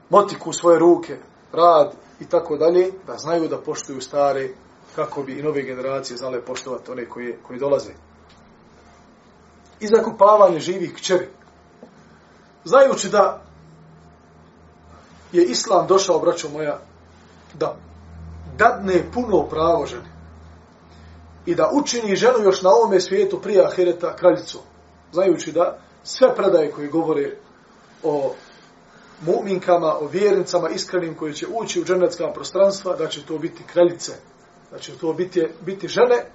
motiku 0.09 0.49
u 0.49 0.53
svoje 0.53 0.79
ruke, 0.79 1.17
rad 1.51 1.93
i 2.19 2.25
tako 2.25 2.57
dalje, 2.57 2.91
da 3.07 3.17
znaju 3.17 3.47
da 3.47 3.61
poštuju 3.61 4.01
stare, 4.01 4.49
kako 4.95 5.23
bi 5.23 5.39
i 5.39 5.43
nove 5.43 5.61
generacije 5.61 6.17
znale 6.17 6.41
poštovati 6.41 6.91
one 6.91 7.09
koji, 7.09 7.35
koji 7.47 7.59
dolaze. 7.59 7.91
I 9.79 9.87
zakupavanje 9.87 10.59
živih 10.59 10.93
kćeri. 10.93 11.29
Znajući 12.63 13.09
da 13.09 13.41
je 15.31 15.43
Islam 15.43 15.87
došao, 15.87 16.19
braćo 16.19 16.49
moja, 16.49 16.79
da 17.53 17.75
dadne 18.57 19.11
puno 19.13 19.43
pravo 19.49 19.85
ženi 19.85 20.13
i 21.45 21.55
da 21.55 21.69
učini 21.73 22.15
ženu 22.15 22.43
još 22.43 22.61
na 22.61 22.69
ovome 22.69 22.99
svijetu 22.99 23.41
prije 23.41 23.65
ahireta 23.65 24.15
kraljicu. 24.15 24.59
Znajući 25.11 25.51
da 25.51 25.79
sve 26.03 26.35
predaje 26.35 26.71
koje 26.71 26.87
govore 26.87 27.37
o 28.03 28.33
mu'minkama, 29.25 29.93
o 30.01 30.07
vjernicama 30.07 30.69
iskrenim 30.69 31.15
koji 31.15 31.33
će 31.33 31.47
ući 31.53 31.81
u 31.81 31.85
dženecka 31.85 32.31
prostranstva, 32.33 32.95
da 32.95 33.07
će 33.07 33.25
to 33.25 33.37
biti 33.37 33.63
kraljice. 33.73 34.11
Da 34.71 34.79
će 34.79 34.97
to 34.97 35.13
biti, 35.13 35.47
biti 35.61 35.87
žene 35.87 36.25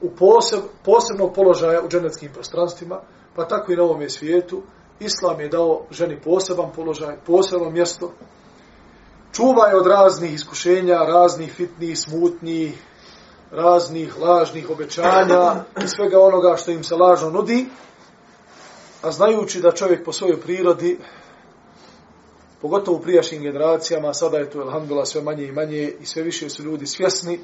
u 0.00 0.10
poseb, 0.10 0.60
posebnog 0.84 1.34
položaja 1.34 1.82
u 1.82 1.88
dženeckim 1.88 2.32
prostranstvima, 2.32 3.00
pa 3.34 3.48
tako 3.48 3.72
i 3.72 3.76
na 3.76 3.82
ovome 3.82 4.10
svijetu. 4.10 4.62
Islam 5.00 5.40
je 5.40 5.48
dao 5.48 5.82
ženi 5.90 6.20
poseban 6.20 6.72
položaj, 6.72 7.16
posebno 7.26 7.70
mjesto, 7.70 8.12
Čuva 9.36 9.68
je 9.68 9.76
od 9.76 9.86
raznih 9.86 10.34
iskušenja, 10.34 10.98
raznih 10.98 11.52
fitnih, 11.52 11.98
smutnih, 11.98 12.82
raznih 13.50 14.18
lažnih 14.20 14.70
obećanja 14.70 15.64
i 15.84 15.88
svega 15.88 16.20
onoga 16.20 16.56
što 16.56 16.70
im 16.70 16.84
se 16.84 16.94
lažno 16.94 17.30
nudi, 17.30 17.66
a 19.06 19.10
znajući 19.10 19.60
da 19.60 19.72
čovjek 19.72 20.04
po 20.04 20.12
svojoj 20.12 20.40
prirodi, 20.40 20.98
pogotovo 22.60 22.96
u 22.96 23.00
prijašnjim 23.00 23.42
generacijama, 23.42 24.14
sada 24.14 24.38
je 24.38 24.50
to, 24.50 24.60
alhamdulillah, 24.60 25.06
sve 25.06 25.22
manje 25.22 25.44
i 25.44 25.52
manje 25.52 25.92
i 26.00 26.06
sve 26.06 26.22
više 26.22 26.50
su 26.50 26.62
ljudi 26.62 26.86
svjesni 26.86 27.40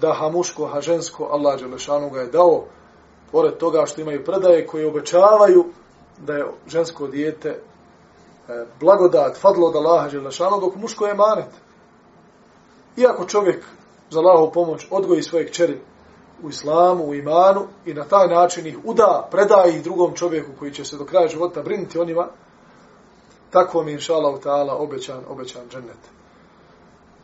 da 0.00 0.12
ha 0.12 0.28
muško, 0.28 0.66
ha 0.66 0.80
žensko, 0.80 1.24
Allah 1.24 1.60
Đelešanu 1.60 2.10
ga 2.10 2.20
je 2.20 2.26
dao, 2.26 2.64
pored 3.32 3.56
toga 3.56 3.86
što 3.86 4.00
imaju 4.00 4.24
predaje 4.24 4.66
koje 4.66 4.86
obećavaju 4.86 5.64
da 6.18 6.32
je 6.32 6.44
žensko 6.66 7.06
dijete 7.06 7.48
e, 7.48 7.58
blagodat, 8.80 9.36
fadlo 9.36 9.66
od 9.66 9.76
Allaha 9.76 10.08
Đelešanu, 10.08 10.60
dok 10.60 10.76
muško 10.76 11.06
je 11.06 11.14
manet. 11.14 11.50
Iako 12.96 13.24
čovjek 13.24 13.64
za 14.10 14.18
Allahovu 14.18 14.52
pomoć 14.52 14.86
odgoji 14.90 15.22
svoje 15.22 15.52
čeri 15.52 15.80
u 16.42 16.48
islamu, 16.48 17.04
u 17.04 17.14
imanu 17.14 17.66
i 17.86 17.94
na 17.94 18.04
taj 18.04 18.28
način 18.28 18.66
ih 18.66 18.78
uda, 18.84 19.28
preda 19.30 19.64
ih 19.68 19.82
drugom 19.82 20.14
čovjeku 20.14 20.50
koji 20.58 20.72
će 20.72 20.84
se 20.84 20.96
do 20.96 21.04
kraja 21.04 21.28
života 21.28 21.62
brinuti 21.62 21.98
o 21.98 22.04
njima, 22.04 22.28
tako 23.50 23.82
mi 23.82 23.92
inša 23.92 24.14
Allah 24.14 24.40
ta'ala 24.40 24.72
obećan, 24.72 25.20
obećan 25.28 25.62
džennet. 25.70 26.18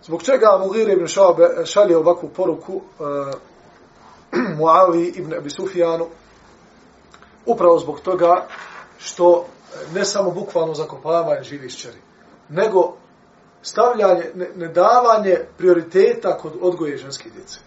Zbog 0.03 0.22
čega 0.22 0.59
Mugir 0.61 0.88
ibn 0.88 1.07
Šabe 1.07 1.48
šalje 1.64 1.96
ovakvu 1.96 2.29
poruku 2.29 2.72
eh, 2.72 3.03
uh, 4.37 4.59
Muavi 4.59 5.12
ibn 5.16 5.35
Abi 5.35 5.50
Sufijanu? 5.50 6.07
Upravo 7.46 7.79
zbog 7.79 8.00
toga 8.00 8.46
što 8.98 9.44
eh, 9.44 9.79
ne 9.94 10.05
samo 10.05 10.31
bukvalno 10.31 10.74
zakopavanje 10.74 11.42
živih 11.42 11.70
šćeri, 11.70 11.98
nego 12.48 12.92
stavljanje, 13.62 14.31
ne, 14.35 14.50
ne 14.57 14.68
davanje 14.68 15.37
prioriteta 15.59 16.38
kod 16.38 16.53
odgoje 16.61 16.96
ženske 16.96 17.31
djece. 17.31 17.61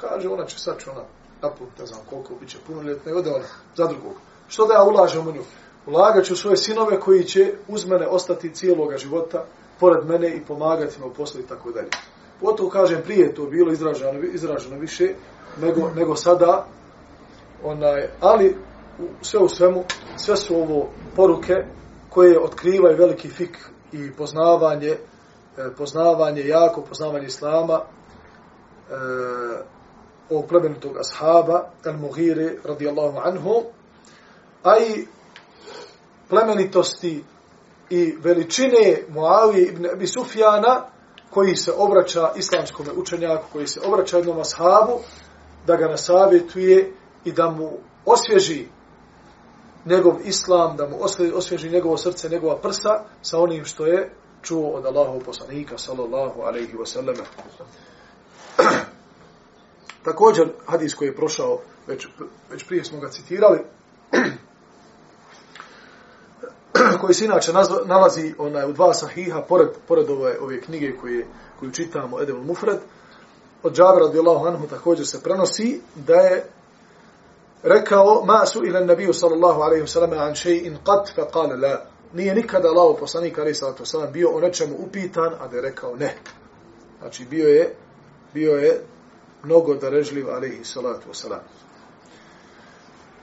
Kaže, 0.00 0.28
ona 0.28 0.44
će 0.44 0.58
sad 0.58 0.80
će 0.80 0.90
ona 0.90 1.02
napun, 1.42 1.66
ne 1.78 1.86
znam 1.86 2.00
koliko, 2.10 2.34
bit 2.40 2.48
će 2.48 2.58
punoljetna 2.66 3.12
i 3.12 3.14
ode 3.14 3.30
ona 3.30 3.44
za 3.76 3.86
drugog. 3.86 4.12
Što 4.48 4.66
da 4.66 4.74
ja 4.74 4.84
ulažem 4.84 5.28
u 5.28 5.32
nju? 5.32 5.42
Ulagat 5.86 6.24
ću 6.24 6.36
svoje 6.36 6.56
sinove 6.56 7.00
koji 7.00 7.24
će 7.24 7.52
uz 7.68 7.86
mene 7.86 8.06
ostati 8.06 8.54
cijeloga 8.54 8.96
života, 8.96 9.44
pored 9.80 10.06
mene 10.06 10.36
i 10.36 10.44
pomagati 10.44 11.00
me 11.00 11.06
u 11.06 11.14
poslu 11.14 11.40
i 11.40 11.46
tako 11.46 11.72
dalje. 11.72 11.88
Potom 12.40 12.70
kažem, 12.70 13.02
prije 13.04 13.34
to 13.34 13.44
bilo 13.44 13.72
izraženo, 13.72 14.20
izraženo 14.32 14.78
više 14.78 15.14
nego, 15.60 15.90
nego 15.96 16.16
sada, 16.16 16.66
onaj, 17.64 18.08
ali 18.20 18.56
sve 19.22 19.40
u 19.40 19.48
svemu, 19.48 19.84
sve 20.16 20.36
su 20.36 20.56
ovo 20.56 20.88
poruke 21.16 21.54
koje 22.10 22.40
otkrivaju 22.40 22.96
veliki 22.96 23.28
fik 23.28 23.58
i 23.92 24.12
poznavanje, 24.12 24.90
e, 24.90 24.98
poznavanje, 25.78 26.46
jako 26.46 26.82
poznavanje 26.82 27.26
Islama, 27.26 27.80
e, 28.90 29.77
ovog 30.30 30.48
plemenitog 30.48 30.96
ashaba, 30.98 31.70
al-Mughire, 31.84 32.56
radijallahu 32.64 33.18
anhu, 33.24 33.62
a 34.62 34.78
i 34.78 35.06
plemenitosti 36.28 37.24
i 37.90 38.14
veličine 38.18 39.04
Muavije 39.08 39.66
ibn 39.66 39.86
Abi 39.86 40.06
Sufjana, 40.06 40.84
koji 41.30 41.56
se 41.56 41.72
obraća 41.76 42.32
islamskom 42.36 42.86
učenjaku, 42.96 43.44
koji 43.52 43.66
se 43.66 43.80
obraća 43.86 44.16
jednom 44.16 44.40
ashabu, 44.40 44.98
da 45.66 45.76
ga 45.76 45.88
nasavjetuje 45.88 46.92
i 47.24 47.32
da 47.32 47.50
mu 47.50 47.70
osvježi 48.06 48.66
njegov 49.84 50.14
islam, 50.24 50.76
da 50.76 50.88
mu 50.88 50.96
osvježi 51.34 51.70
njegovo 51.70 51.96
srce, 51.96 52.28
njegova 52.28 52.56
prsa 52.56 53.04
sa 53.22 53.38
onim 53.38 53.64
što 53.64 53.86
je 53.86 54.10
čuo 54.42 54.70
od 54.70 54.86
Allahov 54.86 55.20
poslanika, 55.24 55.78
sallallahu 55.78 56.40
alaihi 56.40 56.74
wasallam. 56.74 57.24
Također, 60.08 60.48
hadis 60.66 60.94
koji 60.94 61.08
je 61.08 61.16
prošao, 61.16 61.60
već, 61.86 62.06
već 62.50 62.66
prije 62.66 62.84
smo 62.84 63.00
ga 63.00 63.08
citirali, 63.08 63.58
koji 67.00 67.14
se 67.14 67.24
inače 67.24 67.52
nalazi 67.86 68.34
onaj, 68.38 68.70
u 68.70 68.72
dva 68.72 68.94
sahiha, 68.94 69.42
pored, 69.48 69.68
pored 69.88 70.10
ove, 70.10 70.38
ove 70.40 70.60
knjige 70.60 70.96
koje, 71.00 71.26
koju 71.60 71.70
čitamo, 71.70 72.22
Edemul 72.22 72.44
Mufred, 72.44 72.78
od 73.62 73.76
Džabra 73.76 74.06
radijallahu 74.06 74.46
anhu 74.46 74.66
također 74.66 75.06
se 75.06 75.22
prenosi 75.22 75.80
da 75.94 76.14
je 76.14 76.44
rekao 77.62 78.24
ma 78.24 78.46
su 78.46 78.66
ila 78.66 78.80
nabiju 78.80 79.12
sallallahu 79.12 79.60
alaihi 79.60 79.84
wa 79.84 79.86
sallam 79.86 80.12
an 80.12 80.34
še'in 80.34 80.76
qat 80.84 81.14
fa 81.14 81.22
qala 81.32 81.62
la. 81.62 81.84
Nije 82.12 82.34
nikada 82.34 82.68
Allah 82.68 82.96
poslanik 83.00 83.38
alaihi 83.38 83.54
sallatu 83.54 83.84
wasallam 83.84 84.12
bio 84.12 84.30
o 84.30 84.40
nečemu 84.40 84.76
upitan 84.78 85.34
a 85.40 85.48
da 85.48 85.56
je 85.56 85.62
rekao 85.62 85.96
ne. 85.96 86.14
Znači 86.98 87.24
bio 87.24 87.48
je 87.48 87.74
bio 88.34 88.52
je 88.52 88.84
mnogo 89.42 89.74
darežljiv 89.74 90.30
alaihi 90.30 90.64
salatu 90.64 91.08
wasallam 91.10 91.40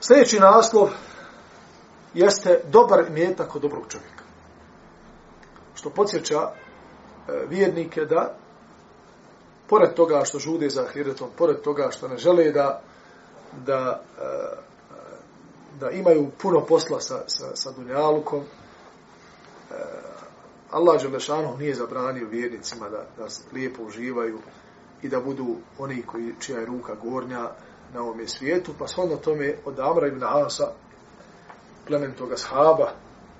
sljedeći 0.00 0.40
naslov 0.40 0.88
jeste 2.14 2.60
dobar 2.68 3.04
imetak 3.08 3.56
od 3.56 3.62
dobrog 3.62 3.84
čovjeka. 3.88 4.24
Što 5.74 5.90
podsjeća 5.90 6.40
e, 6.40 6.52
vjernike 7.48 8.04
da 8.04 8.34
pored 9.68 9.94
toga 9.94 10.24
što 10.24 10.38
žude 10.38 10.68
za 10.68 10.82
ahiretom, 10.82 11.28
pored 11.38 11.60
toga 11.60 11.90
što 11.90 12.08
ne 12.08 12.16
žele 12.18 12.50
da 12.50 12.82
da, 13.64 14.02
e, 14.20 14.56
da 15.80 15.90
imaju 15.90 16.30
puno 16.38 16.60
posla 16.60 17.00
sa, 17.00 17.22
sa, 17.26 17.56
sa 17.56 17.70
dunjalukom, 17.70 18.40
e, 18.40 18.44
Allah 20.70 21.02
Đelešanu 21.02 21.56
nije 21.58 21.74
zabranio 21.74 22.28
vjernicima 22.28 22.88
da, 22.88 23.06
da 23.18 23.26
lijepo 23.52 23.82
uživaju 23.82 24.38
i 25.02 25.08
da 25.08 25.20
budu 25.20 25.56
oni 25.78 26.02
koji, 26.02 26.34
čija 26.40 26.58
je 26.58 26.66
ruka 26.66 26.94
gornja 26.94 27.50
na 27.94 28.02
ovom 28.02 28.28
svijetu, 28.28 28.72
pa 28.78 28.88
shodno 28.88 29.16
tome 29.16 29.54
od 29.64 29.80
Amra 29.80 30.06
ibn 30.08 30.24
Asa, 30.24 30.72
plementoga 31.86 32.36
shaba, 32.36 32.92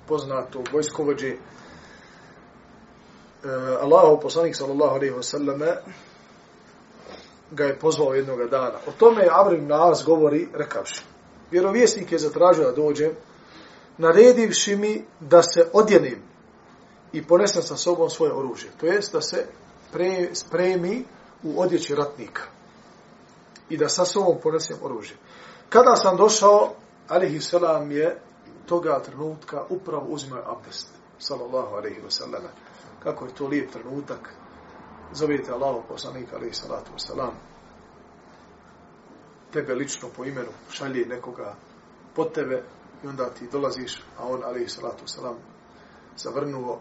poznatog 0.07 0.69
vojskovođe, 0.73 1.27
e, 1.27 1.37
Allahu 3.81 4.21
poslanik 4.21 4.55
sallallahu 4.55 4.95
alejhi 4.95 5.13
ve 5.13 5.21
ga 7.51 7.63
je 7.63 7.79
pozvao 7.79 8.13
jednog 8.13 8.49
dana. 8.49 8.79
O 8.87 8.91
tome 8.91 9.21
je 9.21 9.29
Amr 9.31 9.53
ibn 9.53 9.71
As 9.71 10.03
govori 10.05 10.47
rekavši. 10.53 11.03
Vjerovjesnik 11.51 12.11
je 12.11 12.19
zatražio 12.19 12.63
da 12.63 12.71
dođem, 12.71 13.11
naredivši 13.97 14.75
mi 14.75 15.05
da 15.19 15.43
se 15.43 15.69
odjenim 15.73 16.21
i 17.13 17.23
ponesem 17.27 17.61
sa 17.61 17.77
sobom 17.77 18.09
svoje 18.09 18.33
oružje. 18.33 18.69
To 18.79 18.85
jest 18.85 19.13
da 19.13 19.21
se 19.21 19.45
pre, 19.91 20.29
spremi 20.33 21.05
u 21.43 21.61
odjeći 21.61 21.95
ratnika 21.95 22.43
i 23.69 23.77
da 23.77 23.89
sa 23.89 24.05
sobom 24.05 24.37
ponesem 24.43 24.77
oružje. 24.81 25.17
Kada 25.69 25.95
sam 25.95 26.17
došao, 26.17 26.73
alihi 27.07 27.39
selam 27.39 27.91
je 27.91 28.21
toga 28.65 28.99
trenutka 28.99 29.63
upravo 29.69 30.05
uzimao 30.07 30.57
abdest. 30.57 30.89
Sallallahu 31.19 31.75
alaihi 31.75 32.01
wa 32.01 32.09
sallam. 32.09 32.41
Kako 33.03 33.25
je 33.25 33.35
to 33.35 33.47
lijep 33.47 33.71
trenutak 33.71 34.33
zovete 35.13 35.51
Allahu 35.51 35.83
poslanika 35.87 36.35
alaihi 36.35 36.53
salatu 36.53 36.91
wasalam, 36.93 37.31
tebe 39.51 39.75
lično 39.75 40.09
po 40.15 40.25
imenu 40.25 40.49
šalje 40.69 41.05
nekoga 41.05 41.55
pod 42.15 42.33
tebe 42.33 42.63
i 43.03 43.07
onda 43.07 43.29
ti 43.29 43.47
dolaziš, 43.51 44.01
a 44.17 44.27
on 44.27 44.43
alaihi 44.43 44.69
salatu 44.69 45.05
wasalam 45.05 45.35
zavrnuo 46.17 46.79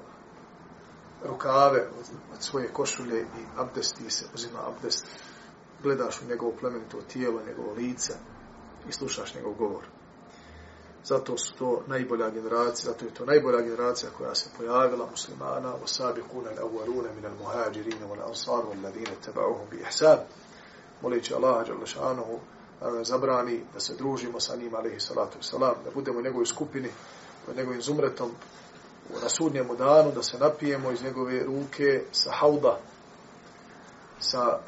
rukave 1.26 1.80
od, 1.80 2.06
od 2.34 2.42
svoje 2.42 2.68
košulje 2.72 3.20
i 3.20 3.44
abdesti 3.56 4.10
se, 4.10 4.24
uzima 4.34 4.58
abdest, 4.68 5.06
gledaš 5.82 6.22
u 6.22 6.28
njegovo 6.28 6.52
plemenito 6.60 6.98
tijelo, 7.12 7.42
njegovo 7.46 7.72
lice 7.72 8.12
i 8.88 8.92
slušaš 8.92 9.34
njegov 9.34 9.54
govor 9.54 9.82
zato 11.06 11.38
su 11.38 11.54
to 11.58 11.82
najbolja 11.86 12.30
generacija, 12.30 12.92
zato 12.92 13.04
je 13.04 13.14
to 13.14 13.24
najbolja 13.24 13.60
generacija 13.60 14.10
koja 14.18 14.34
se 14.34 14.50
pojavila 14.58 15.06
muslimana, 15.10 15.74
o 15.74 15.86
al-awwaluna 15.86 17.14
min 17.14 17.24
al-muhajirin 17.24 17.98
wal 18.10 18.28
ansar 18.28 18.64
wal 18.64 18.82
ladina 18.82 19.10
tabauhum 19.24 19.66
bi 19.70 19.76
ihsan. 19.76 20.18
Moleći 21.02 21.34
Allah 21.34 21.66
dželle 21.66 21.86
šanehu 21.86 22.38
zabrani 23.02 23.60
da 23.74 23.80
se 23.80 23.94
družimo 23.94 24.40
sa 24.40 24.56
njim 24.56 24.74
alejhi 24.74 25.00
salatu 25.00 25.38
vesselam, 25.38 25.74
da 25.84 25.90
budemo 25.94 26.18
u 26.18 26.22
njegovoj 26.22 26.46
skupini, 26.46 26.90
pod 27.46 27.56
njegovim 27.56 27.82
zumretom 27.82 28.30
na 29.22 29.28
sudnjemu 29.28 29.76
danu 29.76 30.12
da 30.12 30.22
se 30.22 30.38
napijemo 30.38 30.92
iz 30.92 31.02
njegove 31.02 31.44
ruke 31.44 32.02
sa 32.12 32.30
hauda 32.32 32.78
sa 34.18 34.58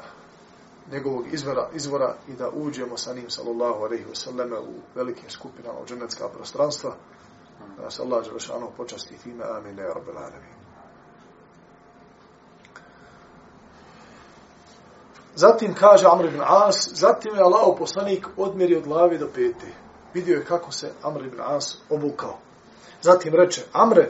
njegovog 0.91 1.33
izvora, 1.33 1.69
izvora 1.73 2.15
i 2.27 2.33
da 2.33 2.49
uđemo 2.49 2.97
sa 2.97 3.13
njim, 3.13 3.29
sallallahu 3.29 3.83
alaihi 3.83 4.05
wa 4.05 4.15
sallam, 4.15 4.53
u 4.53 4.73
velikim 4.95 5.29
skupinama 5.29 5.79
u 5.79 5.85
džennetska 5.85 6.27
prostranstva. 6.27 6.95
Da 7.77 7.83
nas 7.83 7.99
Allah 7.99 8.25
Đelešanu 8.25 8.71
počasti 8.77 9.17
time. 9.23 9.43
Amin. 9.43 9.77
Ja, 9.77 9.93
Rabbil 9.93 10.17
Alamin. 10.17 10.59
Zatim 15.35 15.73
kaže 15.73 16.07
Amr 16.07 16.25
ibn 16.25 16.41
As, 16.41 16.89
zatim 16.93 17.35
je 17.35 17.41
Allah 17.41 17.75
poslanik 17.77 18.27
odmjeri 18.37 18.75
od 18.75 18.83
glave 18.83 19.17
do 19.17 19.27
pete. 19.35 19.67
Vidio 20.13 20.37
je 20.37 20.45
kako 20.45 20.71
se 20.71 20.91
Amr 21.03 21.25
ibn 21.25 21.41
As 21.41 21.77
obukao. 21.89 22.37
Zatim 23.01 23.35
reče, 23.35 23.61
Amre, 23.73 24.09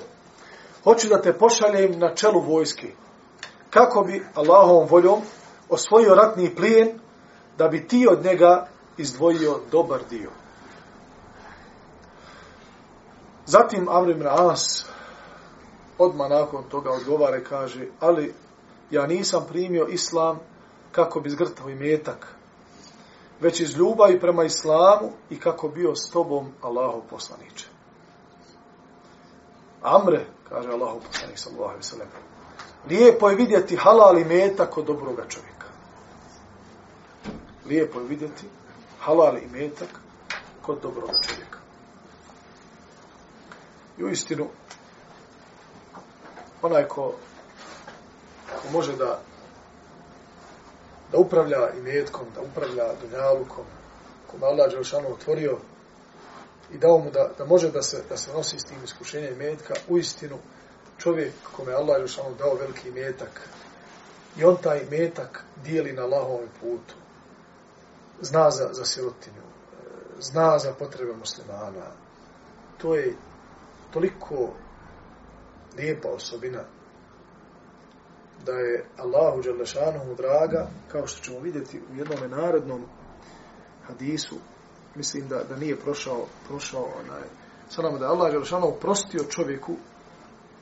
hoću 0.84 1.08
da 1.08 1.22
te 1.22 1.34
pošaljem 1.34 2.00
na 2.00 2.15
čelu 2.15 2.42
vojske. 2.42 2.88
Kako 3.70 4.02
bi 4.02 4.26
Allahovom 4.34 4.88
voljom 4.89 5.22
osvojio 5.70 6.15
ratni 6.15 6.56
plijen, 6.56 7.00
da 7.58 7.68
bi 7.68 7.88
ti 7.88 8.08
od 8.12 8.24
njega 8.24 8.68
izdvojio 8.98 9.60
dobar 9.72 10.00
dio. 10.10 10.30
Zatim 13.46 13.89
Amr 13.89 14.10
ibn 14.10 14.28
As 14.28 14.86
odma 15.98 16.28
nakon 16.28 16.63
toga 16.70 16.92
odgovara 16.92 17.38
i 17.38 17.44
kaže, 17.44 17.88
ali 18.00 18.34
ja 18.92 19.08
nisam 19.08 19.46
primio 19.50 19.88
islam 19.88 20.39
kako 20.92 21.20
bi 21.20 21.30
zgrtao 21.30 21.70
i 21.70 21.76
metak, 21.76 22.36
već 23.42 23.60
iz 23.60 23.78
ljubavi 23.78 24.20
prema 24.20 24.44
islamu 24.44 25.12
i 25.30 25.39
kako 25.39 25.68
bio 25.68 25.96
s 25.96 26.12
tobom 26.12 26.52
Allahov 26.62 27.02
poslaniče. 27.10 27.79
Amre, 29.82 30.26
kaže 30.50 30.70
Allahov 30.70 31.00
poslanik 31.08 31.39
sallallahu 31.39 31.70
alejhi 31.70 31.86
ve 31.86 31.89
sellem. 31.89 32.08
Lijepo 32.89 33.30
je 33.30 33.36
vidjeti 33.36 33.76
halal 33.76 34.18
i 34.18 34.26
metak 34.26 34.70
kod 34.70 34.86
dobroga 34.86 35.24
čovjeka 35.28 35.60
lijepo 37.70 38.00
je 38.00 38.08
vidjeti 38.08 38.46
halal 39.00 39.38
i 39.38 39.48
metak 39.48 39.89
kod 40.62 40.82
dobrog 40.82 41.10
čovjeka. 41.28 41.60
I 43.98 44.04
u 44.04 44.10
istinu, 44.10 44.48
onaj 46.62 46.84
ko, 46.84 47.13
ko 48.62 48.72
može 48.72 48.96
da 48.96 49.20
da 51.12 51.18
upravlja 51.18 51.70
i 51.78 51.82
metkom, 51.82 52.26
da 52.36 52.42
upravlja 52.42 52.84
dunjalukom, 53.02 53.65
kome 54.28 54.46
Allah 54.46 54.72
Đelšanu 54.72 55.13
otvorio 55.13 55.58
i 56.73 56.77
dao 56.77 56.97
mu 56.97 57.12
da, 57.12 57.29
da 57.38 57.45
može 57.45 57.71
da 57.71 57.82
se, 57.82 58.03
da 58.10 58.17
se 58.17 58.34
nosi 58.34 58.60
s 58.60 58.65
tim 58.65 58.84
iskušenjem 58.84 59.38
metka, 59.38 59.73
u 59.89 59.97
istinu 59.97 60.38
čovjek 60.97 61.34
kome 61.55 61.73
Allah 61.73 61.97
Đelšanu 61.97 62.36
dao 62.36 62.55
veliki 62.55 62.91
metak 62.91 63.49
i 64.38 64.43
on 64.43 64.58
taj 64.58 64.86
metak 64.91 65.43
dijeli 65.63 65.93
na 65.93 66.01
Allahovom 66.01 66.47
putu. 66.62 66.95
Zna 68.21 68.51
za, 68.51 68.69
za 68.71 68.86
sirotinju, 68.86 69.41
zna 70.19 70.60
za 70.60 70.73
potrebe 70.73 71.13
muslimana. 71.13 71.91
To 72.77 72.95
je 72.95 73.15
toliko 73.91 74.53
lijepa 75.77 76.10
osobina 76.10 76.63
da 78.45 78.51
je 78.51 78.86
Allahu 78.97 79.41
Đalešanohu 79.41 80.15
draga, 80.15 80.67
kao 80.91 81.08
što 81.08 81.23
ćemo 81.23 81.39
vidjeti 81.39 81.82
u 81.91 81.95
jednom 81.95 82.32
narodnom 82.32 82.86
hadisu, 83.88 84.36
mislim 84.99 85.27
da, 85.27 85.43
da 85.49 85.55
nije 85.55 85.79
prošao, 85.79 86.25
prošao 86.47 86.83
onaj, 86.83 87.23
sa 87.69 87.81
nama 87.81 87.97
da 87.97 88.05
je 88.05 88.12
Allah 88.12 88.31
Đalešanohu 88.31 88.79
prostio 88.81 89.23
čovjeku, 89.23 89.75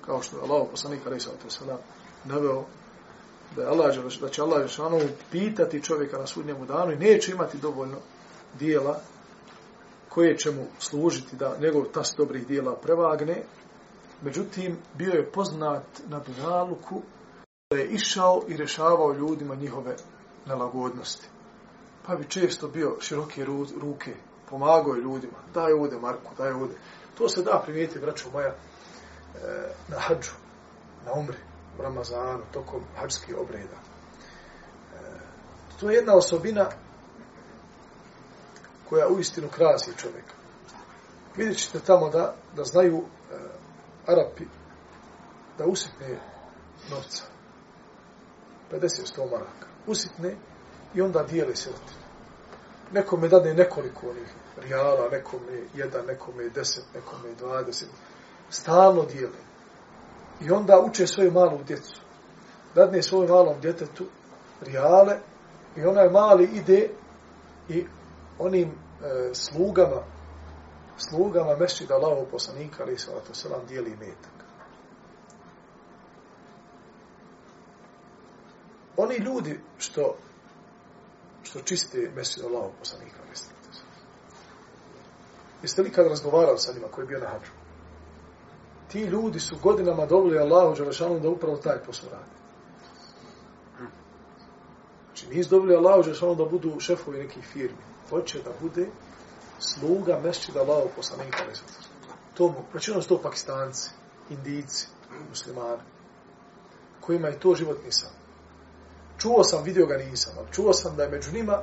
kao 0.06 0.22
što 0.22 0.38
je 0.38 0.44
Allah 0.44 0.68
poslanik, 0.72 1.02
ali 1.06 1.20
sam 1.20 1.34
to 1.44 1.50
sada 1.50 1.78
naveo, 2.26 2.66
da, 3.56 3.62
je 3.62 3.68
Allah, 3.68 3.96
da 4.22 4.30
će 4.30 4.42
Allah 4.42 4.62
Žešanu 4.62 5.00
pitati 5.32 5.84
čovjeka 5.84 6.18
na 6.18 6.28
sudnjemu 6.28 6.66
danu 6.66 6.92
i 6.92 6.96
neće 6.96 7.32
imati 7.32 7.58
dovoljno 7.58 7.98
dijela 8.60 9.00
koje 10.10 10.38
će 10.38 10.52
mu 10.52 10.66
služiti 10.80 11.36
da 11.36 11.58
njegov 11.62 11.84
tas 11.84 12.14
dobrih 12.18 12.48
dijela 12.48 12.76
prevagne. 12.76 13.44
Međutim, 14.22 14.78
bio 14.94 15.12
je 15.12 15.32
poznat 15.32 15.84
na 16.08 16.20
Dunjaluku 16.20 17.02
da 17.70 17.78
je 17.78 17.88
išao 17.88 18.44
i 18.48 18.58
rešavao 18.58 19.14
ljudima 19.14 19.56
njihove 19.56 19.96
nelagodnosti. 20.46 21.28
Pa 22.06 22.16
bi 22.16 22.30
često 22.30 22.68
bio 22.68 22.98
široke 23.00 23.46
ruke, 23.82 24.14
pomagao 24.50 24.94
je 24.94 25.02
ljudima, 25.02 25.38
daj 25.54 25.74
ovde 25.74 25.98
Marku, 26.00 26.36
daj 26.38 26.52
ovde. 26.52 26.76
To 27.18 27.30
se 27.30 27.44
da 27.44 27.62
primijeti, 27.66 28.00
braćo 28.00 28.30
moja, 28.34 28.48
e, 28.48 28.56
na 29.88 30.00
hađu, 30.00 30.32
na 31.06 31.14
umri 31.14 31.38
u 31.80 31.82
Ramazanu, 31.82 32.44
tokom 32.54 32.82
hađskih 33.00 33.38
obreda. 33.38 33.78
E, 34.96 35.00
to 35.80 35.90
je 35.90 35.96
jedna 35.96 36.16
osobina 36.16 36.70
koja 38.90 39.08
u 39.08 39.20
istinu 39.20 39.48
krasi 39.50 39.98
čovjeka. 39.98 40.34
Vidjet 41.36 41.58
ćete 41.58 41.80
tamo 41.80 42.10
da, 42.10 42.36
da 42.56 42.64
znaju 42.64 42.98
e, 42.98 43.36
Arapi 44.08 44.46
da 45.58 45.66
usitne 45.66 46.20
novca. 46.90 47.24
50-100 48.72 49.32
maraka. 49.32 49.68
Usitne 49.88 50.36
I 50.96 51.02
onda 51.02 51.24
dijeli 51.24 51.56
sirotinju. 51.56 52.07
Nekome 52.92 53.28
dade 53.28 53.54
nekoliko 53.54 54.10
onih 54.10 54.34
rijala, 54.58 55.10
nekome 55.12 55.62
jedan, 55.74 56.06
nekome 56.06 56.50
deset, 56.50 56.84
nekome 56.96 57.34
dvadeset. 57.40 57.90
Stalno 58.50 59.06
dijeli. 59.06 59.48
I 60.42 60.52
onda 60.52 60.80
uče 60.80 61.08
svoju 61.08 61.32
malu 61.32 61.64
djecu. 61.64 62.02
Dadne 62.76 63.02
svojom 63.02 63.30
malom 63.30 63.62
djetetu 63.62 64.06
rijale 64.62 65.18
i 65.76 65.86
onaj 65.86 66.10
mali 66.10 66.44
ide 66.44 66.90
i 67.70 67.86
onim 68.40 68.68
e, 68.70 69.30
slugama 69.34 70.04
slugama 70.98 71.56
mešćida 71.56 71.96
Allahov 71.96 72.26
poslanika 72.26 72.84
ali 72.84 72.98
se 72.98 73.12
to 73.28 73.34
selam 73.34 73.66
dijeli 73.68 73.90
metak. 73.90 74.32
Oni 78.98 79.18
ljudi 79.18 79.60
što 79.78 80.16
što 81.48 81.62
čiste 81.62 82.12
mešćida 82.16 82.48
Allahom 82.48 82.72
poslanika 82.80 83.18
Jeste 85.62 85.82
li 85.82 85.92
kad 85.92 86.08
razgovarali 86.08 86.60
sa 86.60 86.74
njima 86.74 86.88
koji 86.88 87.04
je 87.04 87.08
bio 87.08 87.20
na 87.20 87.28
hađu? 87.28 87.52
Ti 88.92 89.00
ljudi 89.00 89.40
su 89.40 89.56
godinama 89.64 90.06
dobili 90.06 90.40
Allahu 90.40 90.76
Đelešanu 90.76 91.20
da 91.20 91.30
upravo 91.30 91.58
taj 91.58 91.84
posao 91.84 92.10
radi. 92.10 92.32
Znači, 95.06 95.28
nisu 95.36 95.50
dobili 95.50 95.76
Allahu 95.76 96.04
Đelešanu 96.04 96.36
da 96.36 96.46
budu 96.46 96.80
šefovi 96.80 97.18
nekih 97.18 97.46
firmi. 97.54 97.84
Hoće 98.10 98.42
da 98.44 98.52
bude 98.62 98.88
sluga 99.60 100.20
mešćida 100.24 100.60
Allahu 100.60 100.90
poslanika. 100.96 101.44
To, 102.34 102.54
većinom 102.74 103.02
znači, 103.02 103.08
su 103.08 103.10
to 103.10 103.22
pakistanci, 103.22 103.90
indijici, 104.30 104.88
muslimani, 105.30 105.82
kojima 107.02 107.28
je 107.28 107.40
to 107.40 107.56
životni 107.56 107.92
san. 107.92 108.27
Čuo 109.18 109.44
sam, 109.44 109.64
vidio 109.64 109.86
ga 109.86 109.98
nisam, 109.98 110.34
ali 110.38 110.48
čuo 110.52 110.74
sam 110.74 110.96
da 110.96 111.04
je 111.04 111.10
među 111.10 111.32
njima 111.32 111.62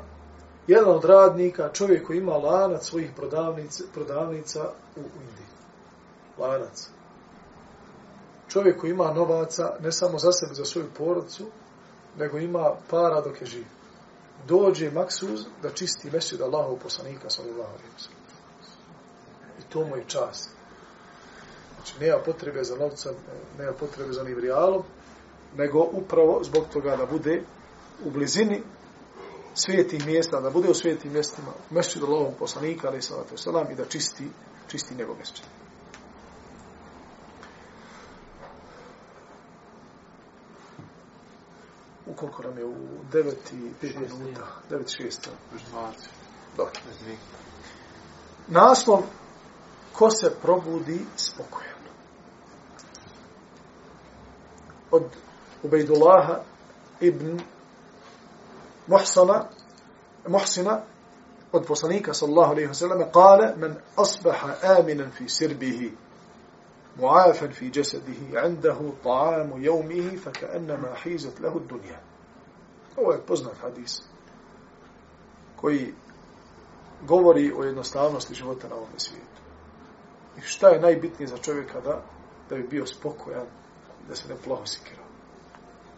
jedan 0.66 0.90
od 0.90 1.04
radnika, 1.04 1.72
čovjek 1.72 2.06
koji 2.06 2.18
ima 2.18 2.36
lanac 2.36 2.84
svojih 2.84 3.10
prodavnica, 3.16 3.84
prodavnica 3.94 4.70
u 4.96 5.00
Indiji. 5.00 5.46
Lanac. 6.38 6.88
Čovjek 8.48 8.80
koji 8.80 8.90
ima 8.90 9.12
novaca, 9.12 9.76
ne 9.80 9.92
samo 9.92 10.18
za 10.18 10.32
sebe, 10.32 10.54
za 10.54 10.64
svoju 10.64 10.86
porodcu, 10.98 11.44
nego 12.18 12.38
ima 12.38 12.72
para 12.90 13.20
dok 13.20 13.40
je 13.40 13.46
živ 13.46 13.64
dođe 14.46 14.90
maksuz 14.90 15.40
da 15.62 15.70
čisti 15.70 16.10
mesiju 16.10 16.38
da 16.38 16.44
Allahov 16.44 16.76
poslanika 16.76 17.30
sallallahu 17.30 17.70
alejhi 17.70 17.92
ve 17.92 17.98
sellem. 17.98 18.18
I 19.58 19.62
to 19.72 19.84
mu 19.84 19.96
je 19.96 20.04
čast. 20.06 20.50
Znači, 21.74 22.00
nema 22.00 22.22
potrebe 22.24 22.64
za 22.64 22.76
novcem, 22.76 23.12
e, 23.12 23.62
nema 23.62 23.72
potrebe 23.72 24.12
za 24.12 24.22
nivrijalom, 24.22 24.82
nego 25.56 25.88
upravo 25.92 26.40
zbog 26.44 26.64
toga 26.72 26.96
da 26.96 27.06
bude 27.06 27.42
u 28.04 28.10
blizini 28.10 28.62
svijetih 29.54 30.06
mjesta, 30.06 30.40
da 30.40 30.50
bude 30.50 30.70
u 30.70 30.74
svijetim 30.74 31.12
mjestima, 31.12 31.52
mesjid 31.70 32.02
Allahu 32.02 32.34
poslanika, 32.38 32.88
alejhi 32.88 33.02
salatu 33.02 33.36
selam 33.36 33.70
i 33.70 33.74
da 33.74 33.84
čisti, 33.84 34.24
čisti 34.68 34.94
njegov 34.94 35.16
mesjid. 35.18 35.44
koliko 42.16 42.42
nam 42.42 42.58
je 42.58 42.64
u 42.64 42.74
9 43.12 43.32
i 43.52 43.86
5 43.86 44.18
minuta, 44.18 44.46
9 44.70 45.00
i 45.00 45.08
6. 45.08 45.28
Još 45.52 45.62
20. 45.72 45.92
Dobro. 46.56 46.72
Naslov, 48.48 49.02
ko 49.92 50.10
se 50.10 50.34
probudi 50.42 51.00
spokojan. 51.16 51.74
Od 54.90 55.02
عبيد 55.64 55.90
الله 55.90 56.42
ابن 57.02 57.36
محصنة 58.88 59.48
محصنة 60.28 60.84
قد 61.52 61.64
فصنيك 61.64 62.10
صلى 62.10 62.30
الله 62.30 62.48
عليه 62.48 62.68
وسلم 62.68 63.02
قال 63.02 63.60
من 63.60 63.76
أصبح 63.98 64.64
آمنا 64.64 65.10
في 65.10 65.28
سربه 65.28 65.92
معافا 67.00 67.46
في 67.48 67.68
جسده 67.68 68.40
عنده 68.40 68.92
طعام 69.04 69.64
يومه 69.64 70.16
فكأنما 70.16 70.94
حيزت 70.94 71.40
له 71.40 71.56
الدنيا 71.56 72.00
هو 72.98 73.12
يبزن 73.12 73.50
الحديث 73.50 74.00
كوي 75.60 75.94
govori 77.06 77.52
o 77.52 77.64
jednostavnosti 77.64 78.34
života 78.34 78.68
na 78.68 78.74
ovom 78.74 78.98
svijetu. 78.98 79.40
I 80.38 80.40
šta 80.40 80.68
je 80.68 80.80
najbitnije 80.80 81.28
za 81.28 81.38
čovjeka 81.38 81.80
da, 81.80 82.02
da 82.48 82.56
bi 82.56 82.62
bio 82.62 82.86
spokojan, 82.86 83.46
da 84.08 84.14
se 84.14 84.28
ne 84.28 84.34
plaho 84.44 84.66
sikira. 84.66 85.03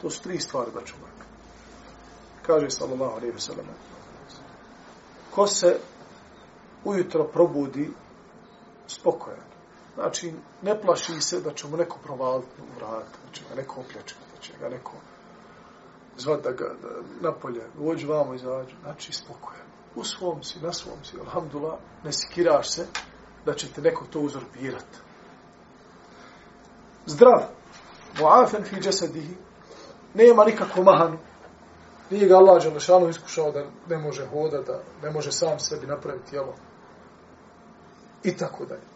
To 0.02 0.10
su 0.10 0.22
tri 0.22 0.40
stvari 0.40 0.70
da 0.74 0.80
čovjek. 0.80 1.16
Kaže 2.46 2.70
sallallahu 2.70 3.16
alaihi 3.16 3.32
wa 3.32 3.40
sallam. 3.40 3.66
Ko 5.34 5.46
se 5.46 5.78
ujutro 6.84 7.24
probudi 7.24 7.90
spokojan, 8.86 9.46
Znači, 9.96 10.32
ne 10.62 10.80
plaši 10.80 11.20
se 11.20 11.40
da 11.40 11.52
će 11.52 11.68
mu 11.68 11.76
neko 11.76 11.98
provaliti 12.04 12.62
u 12.62 12.78
vrat, 12.78 13.06
da 13.26 13.32
će 13.32 13.42
ga 13.48 13.54
neko 13.54 13.80
opljačiti, 13.80 14.20
da 14.34 14.40
će 14.40 14.52
ga 14.60 14.68
neko 14.68 14.92
zvat 16.18 16.42
da 16.42 16.50
ga 16.50 16.64
da, 16.82 16.88
napolje, 17.20 17.62
uđi 17.78 18.06
vamo, 18.06 18.34
izađu. 18.34 18.76
Znači, 18.82 19.12
spokojan. 19.12 19.66
U 19.94 20.04
svom 20.04 20.42
si, 20.42 20.60
na 20.60 20.72
svom 20.72 21.04
si, 21.04 21.20
alhamdulillah, 21.20 21.78
ne 22.04 22.12
sikiraš 22.12 22.70
se 22.70 22.86
da 23.44 23.54
će 23.54 23.72
te 23.72 23.80
neko 23.80 24.04
to 24.10 24.20
uzorpirati. 24.20 24.98
Zdrav. 27.06 27.42
Muafen 28.20 28.64
fi 28.64 28.76
džesedihi 28.80 29.36
Nema 30.15 30.45
nikakvu 30.45 30.83
mahanu. 30.83 31.17
Nije 32.09 32.27
ga 32.27 32.35
Allah 32.37 32.63
Đelešanu 32.63 33.09
iskušao 33.09 33.51
da 33.51 33.63
ne 33.89 33.97
može 33.97 34.25
hoda, 34.25 34.61
da 34.61 34.79
ne 35.03 35.11
može 35.11 35.31
sam 35.31 35.59
sebi 35.59 35.87
napraviti 35.87 36.29
tijelo. 36.29 36.53
I 38.23 38.37
tako 38.37 38.65
dalje. 38.65 38.91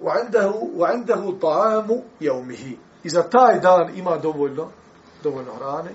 وعنده 0.00 0.50
وعنده 0.76 1.38
طعام 1.42 2.02
يومه 2.20 2.76
اذا 3.06 3.22
تاي 3.22 3.60
dan 3.60 3.96
ima 3.96 4.16
dovoljno 4.16 4.68
dovoljno 5.22 5.52
hrane 5.54 5.94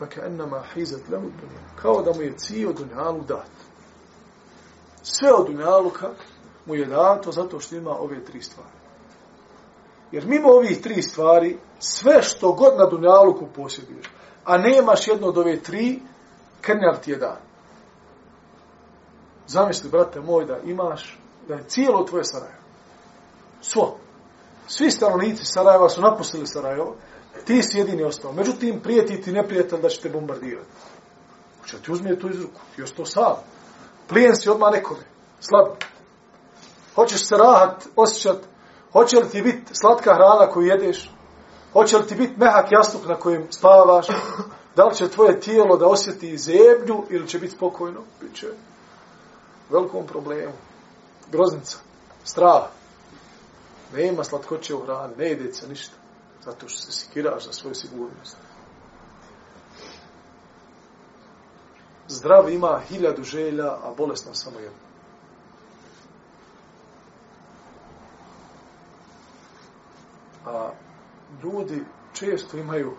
فكانما 0.00 0.62
حيزت 0.62 1.10
له 1.10 1.18
الدنيا 1.18 1.82
kao 1.82 2.02
da 2.02 2.12
mu 2.12 2.22
je 2.22 2.36
cijel 2.36 2.72
dunjalu 2.72 3.20
dat 3.28 3.50
sve 5.02 5.32
od 5.32 5.46
dunjaluka 5.46 6.10
mu 6.66 6.74
je 6.74 6.86
dato 6.86 7.32
zato 7.32 7.60
što 7.60 7.76
ima 7.76 7.90
ove 7.90 8.24
tri 8.24 8.42
stvari 8.42 8.75
jer 10.11 10.25
mimo 10.25 10.49
ovih 10.49 10.81
tri 10.81 11.01
stvari 11.01 11.57
sve 11.79 12.21
što 12.21 12.51
god 12.51 12.77
na 12.77 12.85
dunjaluku 12.85 13.47
posjeduješ 13.55 14.05
a 14.45 14.57
nemaš 14.57 15.07
jedno 15.07 15.27
od 15.27 15.37
ove 15.37 15.59
tri 15.59 15.99
krnjav 16.61 17.01
ti 17.03 17.11
je 17.11 17.17
dan 17.17 17.37
zamisli 19.47 19.89
brate 19.89 20.19
moj 20.19 20.45
da 20.45 20.57
imaš 20.57 21.19
da 21.47 21.53
je 21.53 21.63
cijelo 21.67 22.03
tvoje 22.03 22.23
Sarajevo 22.23 22.67
svo. 23.61 23.97
Svi 24.67 24.91
stanovnici 24.91 25.45
Sarajeva 25.45 25.89
su 25.89 26.01
napustili 26.01 26.47
Sarajevo, 26.47 26.95
ti 27.45 27.63
si 27.63 27.77
jedini 27.77 28.03
ostao. 28.03 28.31
Međutim, 28.31 28.79
prijeti 28.79 29.21
ti 29.21 29.31
neprijatelj 29.31 29.81
da 29.81 29.89
će 29.89 30.01
te 30.01 30.09
bombardirati. 30.09 30.67
Hoće 31.61 31.77
ti 31.81 31.91
uzmije 31.91 32.19
to 32.19 32.29
iz 32.29 32.41
ruku, 32.41 32.61
ti 32.75 32.83
ostao 32.83 33.05
sam. 33.05 33.35
Plijen 34.07 34.35
si 34.35 34.49
odmah 34.49 34.71
nekome, 34.71 35.03
slab. 35.39 35.67
Hoćeš 36.95 37.27
se 37.27 37.35
rahat, 37.37 37.87
osjećat, 37.95 38.37
hoće 38.93 39.17
li 39.17 39.29
ti 39.29 39.41
biti 39.41 39.75
slatka 39.75 40.13
hrana 40.13 40.51
koju 40.51 40.67
jedeš, 40.67 41.11
hoće 41.73 41.97
li 41.97 42.07
ti 42.07 42.15
biti 42.15 42.33
mehak 42.37 42.71
jastuk 42.71 43.07
na 43.07 43.15
kojem 43.15 43.47
spavaš, 43.51 44.07
da 44.75 44.85
li 44.85 44.95
će 44.95 45.09
tvoje 45.09 45.39
tijelo 45.39 45.77
da 45.77 45.87
osjeti 45.87 46.37
zemlju 46.37 47.03
ili 47.09 47.27
će 47.27 47.39
biti 47.39 47.55
spokojno, 47.55 48.01
Biće 48.21 48.47
velikom 49.69 50.07
problemu. 50.07 50.53
Groznica, 51.31 51.77
strah. 52.23 52.63
Nema 53.93 54.23
slatkoće 54.23 54.75
u 54.75 54.85
hrani, 54.85 55.13
ne 55.17 55.31
ide 55.31 55.53
se 55.53 55.67
ništa. 55.67 55.95
Zato 56.45 56.67
što 56.67 56.81
se 56.81 56.91
sikiraš 56.91 57.45
za 57.45 57.53
svoju 57.53 57.75
sigurnost. 57.75 58.37
Zdrav 62.07 62.49
ima 62.49 62.81
hiljadu 62.89 63.23
želja, 63.23 63.71
a 63.71 63.93
bolestan 63.97 64.35
samo 64.35 64.59
jedno. 64.59 64.79
A 70.45 70.71
ljudi 71.43 71.83
često 72.13 72.57
imaju 72.57 72.93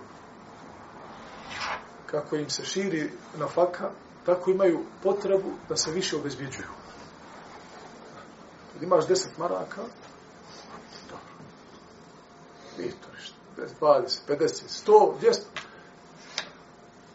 kako 2.06 2.36
im 2.36 2.50
se 2.50 2.64
širi 2.64 3.10
na 3.38 3.48
faka, 3.48 3.90
tako 4.26 4.50
imaju 4.50 4.80
potrebu 5.02 5.50
da 5.68 5.76
se 5.76 5.90
više 5.90 6.16
obezbjeđuju. 6.16 6.68
Kad 8.72 8.82
imaš 8.82 9.06
deset 9.06 9.38
maraka, 9.38 9.82
nije 12.78 12.90
to 12.90 13.08
ništa. 13.16 13.34
20, 13.80 14.18
50, 14.28 14.86
100, 14.86 15.12
200. 15.22 15.40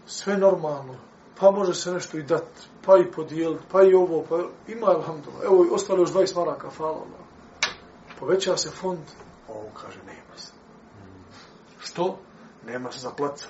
Sve 0.08 0.38
normalno. 0.38 0.96
Pa 1.40 1.52
može 1.52 1.74
se 1.74 1.92
nešto 1.92 2.18
i 2.18 2.24
dat, 2.24 2.48
pa 2.86 2.98
i 2.98 3.12
podijeliti, 3.12 3.64
pa 3.72 3.84
i 3.84 3.94
ovo, 3.94 4.26
pa 4.30 4.40
ima 4.68 4.88
alhamdulillah. 4.88 5.46
Evo, 5.46 5.68
ostalo 5.72 6.00
još 6.00 6.12
20 6.12 6.36
maraka, 6.36 6.70
hvala 6.78 6.94
Allah. 6.96 7.24
Poveća 8.20 8.58
se 8.58 8.70
fond, 8.70 9.00
ovo 9.48 9.70
kaže, 9.82 10.00
nema 10.06 10.38
se. 10.38 10.52
Što? 11.94 12.20
Nemaš 12.66 12.96
za 13.00 13.10
za 13.10 13.16
Ti 13.16 13.46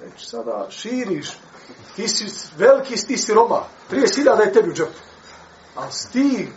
Već 0.00 0.28
sada 0.30 0.66
širiš. 0.70 1.30
Ti 1.96 2.08
si 2.08 2.24
veliki, 2.56 2.94
ti 3.06 3.18
si 3.18 3.34
Roma. 3.34 3.62
30.000 3.90 4.40
je 4.46 4.52
tebi 4.52 4.70
u 4.70 4.74
džepu. 4.74 4.98
Ali 5.74 5.90
ti, 6.12 6.48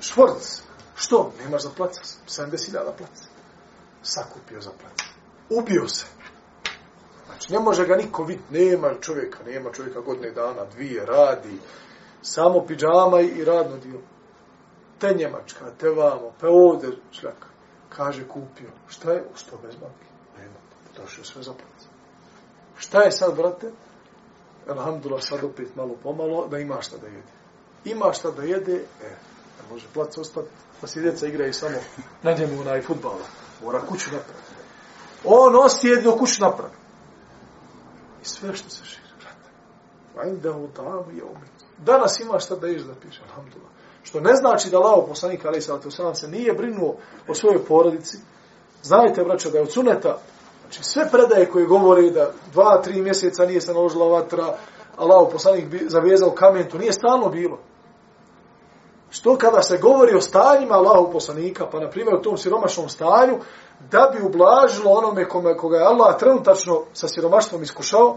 švorc, 0.00 0.62
što? 0.96 1.32
Nemaš 1.38 1.62
za 1.62 1.70
plac. 1.76 1.92
70.000 2.28 2.72
plac. 2.98 3.10
Sakupio 4.02 4.60
za 4.60 4.70
plac. 4.70 5.08
Ubio 5.50 5.88
se. 5.88 6.06
Znači, 7.26 7.52
ne 7.52 7.58
može 7.58 7.86
ga 7.86 7.96
niko 7.96 8.24
vidjeti. 8.24 8.54
Nema 8.54 8.94
čovjeka, 9.00 9.38
nema 9.46 9.72
čovjeka 9.72 10.00
godine 10.00 10.30
dana, 10.30 10.64
dvije, 10.64 11.06
radi. 11.06 11.58
Samo 12.22 12.66
pidžama 12.66 13.20
i 13.20 13.44
radno 13.44 13.76
dio. 13.76 14.00
Te 14.98 15.14
Njemačka, 15.14 15.64
te 15.78 15.88
vamo, 15.88 16.32
pa 16.40 16.46
ovdje 16.48 16.90
šljaka. 17.12 17.46
Kaže, 17.88 18.28
kupio. 18.28 18.70
Šta 18.88 19.12
je? 19.12 19.24
Što 19.34 19.56
bez 19.56 19.74
banke? 19.74 20.05
Nema. 20.96 21.04
Došao 21.04 21.24
sve 21.24 21.42
za. 21.42 21.52
Šta 22.78 23.02
je 23.02 23.12
sad, 23.12 23.36
brate? 23.36 23.70
Alhamdulillah, 24.68 25.22
sad 25.24 25.44
opet 25.44 25.76
malo 25.76 25.96
pomalo, 26.02 26.48
da 26.48 26.58
ima 26.58 26.82
šta 26.82 26.96
da 26.96 27.06
jede. 27.06 27.32
Ima 27.84 28.12
šta 28.12 28.30
da 28.30 28.42
jede, 28.42 28.74
e, 28.74 29.08
ne 29.58 29.70
može 29.70 29.86
plac 29.94 30.18
ostati, 30.18 30.48
pa 30.80 30.86
si 30.86 31.00
djeca 31.00 31.26
igraju 31.26 31.52
samo 31.52 31.76
na 32.22 32.32
njemu 32.32 32.60
onaj 32.60 32.82
futbala. 32.82 33.26
Mora 33.62 33.80
kuću 33.80 34.10
napraviti. 34.10 34.52
On 35.24 35.52
nosi 35.52 35.86
jedno 35.86 36.16
kuću 36.16 36.42
napraviti. 36.42 36.78
I 38.22 38.24
sve 38.24 38.54
što 38.54 38.70
se 38.70 38.84
širi, 38.84 39.08
brate. 39.20 39.50
Vajda 40.16 40.52
u 40.52 40.68
davu 40.76 41.10
je 41.10 41.24
umit. 41.24 41.56
Danas 41.78 42.20
ima 42.20 42.38
šta 42.38 42.56
da 42.56 42.66
ješ 42.66 42.82
da 42.82 42.94
piše, 42.94 43.22
alhamdulillah. 43.22 43.72
Što 44.02 44.20
ne 44.20 44.34
znači 44.34 44.70
da 44.70 44.78
lao 44.78 45.06
poslanik, 45.06 45.44
ali 45.44 45.60
sam 45.60 46.14
se 46.14 46.28
nije 46.28 46.52
brinuo 46.52 46.96
o 47.28 47.34
svojoj 47.34 47.64
porodici. 47.64 48.18
Znajte, 48.82 49.24
braćo, 49.24 49.50
da 49.50 49.58
je 49.58 49.62
od 49.62 49.72
suneta 49.72 50.18
Znači 50.66 50.84
sve 50.84 51.08
predaje 51.10 51.50
koje 51.50 51.66
govore 51.66 52.10
da 52.10 52.30
dva, 52.52 52.82
tri 52.82 53.02
mjeseca 53.02 53.46
nije 53.46 53.60
se 53.60 53.72
naložila 53.72 54.06
vatra, 54.06 54.56
Allah 54.96 55.28
poslanik 55.32 55.66
bi 55.66 55.84
zavezao 55.88 56.30
kamen, 56.30 56.68
to 56.70 56.78
nije 56.78 56.92
stalno 56.92 57.28
bilo. 57.28 57.58
Što 59.10 59.36
kada 59.38 59.62
se 59.62 59.78
govori 59.78 60.14
o 60.14 60.20
stanjima 60.20 60.74
Allahu 60.74 61.12
poslanika, 61.12 61.66
pa 61.72 61.80
na 61.80 61.90
primjer 61.90 62.14
u 62.14 62.22
tom 62.22 62.38
siromašnom 62.38 62.88
stanju, 62.88 63.38
da 63.90 64.10
bi 64.14 64.26
ublažilo 64.26 64.90
onome 64.90 65.28
kome, 65.28 65.56
koga 65.56 65.76
je 65.76 65.84
Allah 65.84 66.18
trenutačno 66.18 66.82
sa 66.92 67.08
siromaštvom 67.08 67.62
iskušao, 67.62 68.16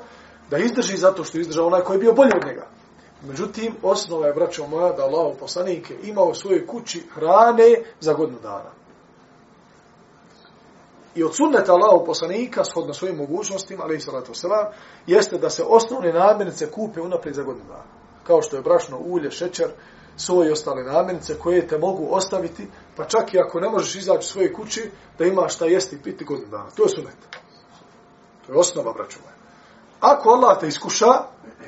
da 0.49 0.57
izdrži 0.57 0.97
zato 0.97 1.23
što 1.23 1.37
je 1.37 1.41
izdržao 1.41 1.67
onaj 1.67 1.81
koji 1.81 1.95
je 1.95 1.99
bio 1.99 2.13
bolji 2.13 2.31
od 2.35 2.47
njega. 2.47 2.67
Međutim, 3.27 3.75
osnova 3.83 4.27
je, 4.27 4.33
braćo 4.33 4.67
moja, 4.67 4.91
da 4.91 5.03
Allah 5.03 5.35
poslanike 5.39 5.95
imao 6.03 6.25
u 6.25 6.33
svojoj 6.33 6.67
kući 6.67 7.07
hrane 7.13 7.75
za 7.99 8.13
godinu 8.13 8.39
dana 8.43 8.78
i 11.19 11.23
od 11.23 11.35
sunneta 11.35 11.73
Allahu 11.73 12.05
poslanika, 12.05 12.63
shodno 12.63 12.93
svojim 12.93 13.17
mogućnostima, 13.17 13.83
ali 13.83 13.95
i 13.95 13.99
salatu 13.99 14.33
selam, 14.33 14.65
jeste 15.07 15.37
da 15.37 15.49
se 15.49 15.63
osnovne 15.67 16.13
namirnice 16.13 16.71
kupe 16.71 17.01
unaprijed 17.01 17.35
za 17.35 17.43
godinu 17.43 17.65
dana. 17.67 17.83
Kao 18.23 18.41
što 18.41 18.55
je 18.55 18.61
brašno, 18.61 18.97
ulje, 18.97 19.31
šećer, 19.31 19.67
svoje 20.17 20.51
ostale 20.51 20.83
namirnice 20.83 21.39
koje 21.39 21.67
te 21.67 21.77
mogu 21.77 22.07
ostaviti, 22.11 22.67
pa 22.95 23.05
čak 23.05 23.33
i 23.33 23.39
ako 23.39 23.59
ne 23.59 23.69
možeš 23.69 23.95
izaći 23.95 24.19
u 24.19 24.31
svoje 24.31 24.53
kući, 24.53 24.91
da 25.17 25.25
imaš 25.25 25.55
šta 25.55 25.65
jesti 25.65 25.95
i 25.95 26.01
piti 26.03 26.25
godinu 26.25 26.49
dana. 26.49 26.69
To 26.75 26.83
je 26.83 26.89
sunnet. 26.89 27.17
To 28.45 28.53
je 28.53 28.59
osnova, 28.59 28.93
braću 28.93 29.19
moja. 29.23 29.35
Ako 29.99 30.29
Allah 30.29 30.59
te 30.59 30.67
iskuša, 30.67 31.13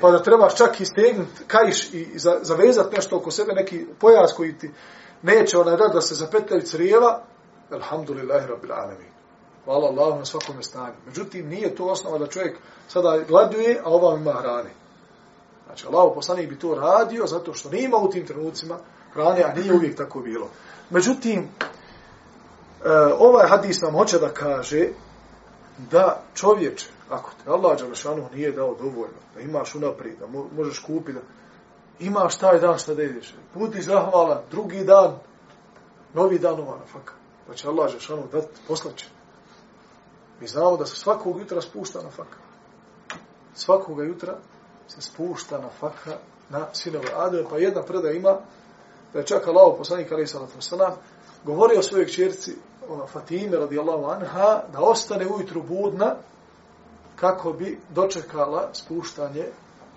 pa 0.00 0.10
da 0.10 0.22
trebaš 0.22 0.56
čak 0.56 0.80
i 0.80 0.86
stegnuti 0.86 1.44
kajiš 1.46 1.94
i 1.94 2.18
zavezati 2.42 2.96
nešto 2.96 3.16
oko 3.16 3.30
sebe, 3.30 3.52
neki 3.52 3.86
pojas 4.00 4.32
koji 4.32 4.58
ti 4.58 4.70
neće 5.22 5.58
onaj 5.58 5.76
da, 5.76 5.88
da 5.88 6.00
se 6.00 6.14
zapetljaju 6.14 6.62
crijeva, 6.62 7.22
alhamdulillahi 7.70 8.46
rabbil 8.46 8.72
alamin. 8.72 9.12
Hvala 9.64 9.88
Allahu 9.88 10.18
na 10.18 10.24
svakom 10.24 10.62
stanju. 10.62 10.94
Međutim, 11.06 11.48
nije 11.48 11.74
to 11.74 11.84
osnova 11.84 12.18
da 12.18 12.26
čovjek 12.26 12.58
sada 12.88 13.18
gladuje, 13.28 13.80
a 13.84 13.90
ovam 13.90 14.20
ima 14.20 14.32
hrane. 14.32 14.70
Znači, 15.66 15.86
Allah 15.86 16.12
poslanik 16.14 16.48
bi 16.48 16.58
to 16.58 16.74
radio 16.74 17.26
zato 17.26 17.54
što 17.54 17.70
nema 17.70 17.96
u 17.96 18.10
tim 18.10 18.26
trenucima 18.26 18.78
hrane, 19.12 19.42
a 19.42 19.54
nije 19.54 19.72
uvijek 19.72 19.96
tako 19.96 20.20
bilo. 20.20 20.48
Međutim, 20.90 21.38
e, 21.40 22.88
ovaj 23.18 23.48
hadis 23.48 23.80
nam 23.80 23.92
hoće 23.92 24.18
da 24.18 24.28
kaže 24.28 24.88
da 25.90 26.22
čovječ, 26.34 26.86
ako 27.10 27.30
te 27.44 27.50
Allah 27.50 27.78
Đalešanu 27.78 28.28
nije 28.34 28.52
dao 28.52 28.74
dovoljno, 28.74 29.18
da 29.34 29.40
imaš 29.40 29.74
unaprijed, 29.74 30.18
da 30.18 30.26
možeš 30.56 30.78
kupiti, 30.78 31.12
da 31.12 31.20
imaš 31.98 32.38
taj 32.38 32.60
dan 32.60 32.78
šta 32.78 32.94
da 32.94 33.02
ideš, 33.02 33.34
budi 33.54 33.82
zahvalan, 33.82 34.38
drugi 34.50 34.84
dan, 34.84 35.18
novi 36.14 36.38
dan 36.38 36.60
ova 36.60 36.78
nafaka. 36.78 37.12
Pa 37.46 37.54
će 37.54 37.68
Allah 37.68 37.86
Đalešanu 37.86 38.22
dati, 38.32 38.60
poslaće. 38.68 39.21
Mi 40.40 40.46
znamo 40.46 40.76
da 40.76 40.86
se 40.86 40.96
svakog 40.96 41.38
jutra 41.38 41.60
spušta 41.60 42.02
na 42.02 42.10
faka. 42.10 42.36
Svakog 43.54 43.98
jutra 43.98 44.36
se 44.88 45.02
spušta 45.02 45.58
na 45.58 45.68
faka 45.80 46.16
na 46.50 46.66
sinove 46.72 47.08
Ademe. 47.16 47.48
Pa 47.50 47.58
jedna 47.58 47.82
preda 47.82 48.10
ima 48.10 48.36
da 49.12 49.18
je 49.18 49.26
čak 49.26 49.46
Allah 49.46 49.74
poslanik 49.78 50.12
Ali 50.12 50.26
Salatu 50.26 50.60
Salam 50.60 50.92
govorio 51.44 51.78
o 51.78 51.82
svojoj 51.82 52.06
čerci 52.06 52.56
ona 52.88 53.06
Fatime 53.06 53.56
radijallahu 53.56 54.04
anha 54.04 54.62
da 54.72 54.80
ostane 54.80 55.26
ujutru 55.26 55.62
budna 55.62 56.14
kako 57.16 57.52
bi 57.52 57.80
dočekala 57.90 58.68
spuštanje 58.72 59.46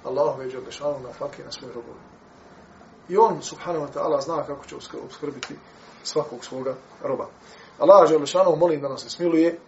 Allahove 0.03 0.49
dželešanu 0.49 0.99
na 0.99 1.13
fake 1.13 1.43
na 1.43 1.51
svoj 1.51 1.71
robovi. 1.73 1.99
I 3.09 3.17
on, 3.17 3.41
subhanahu 3.41 3.86
wa 3.86 3.91
ta'ala, 3.93 4.21
zna 4.21 4.43
kako 4.43 4.65
će 4.65 4.75
obskrbiti 5.03 5.55
svakog 6.03 6.45
svoga 6.45 6.75
roba. 7.03 7.27
Allah 7.79 8.09
dželešanu 8.09 8.55
molim 8.55 8.81
da 8.81 8.89
nas 8.89 9.03
se 9.03 9.09
smiluje 9.09 9.59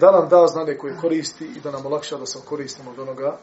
da 0.00 0.10
nam 0.10 0.28
da 0.28 0.46
znanje 0.46 0.74
koje 0.78 0.96
koristi 0.96 1.44
i 1.44 1.60
da 1.60 1.70
nam 1.70 1.86
olakša 1.86 2.16
da 2.16 2.26
se 2.26 2.38
koristimo 2.44 2.90
od 2.90 2.98
onoga 2.98 3.38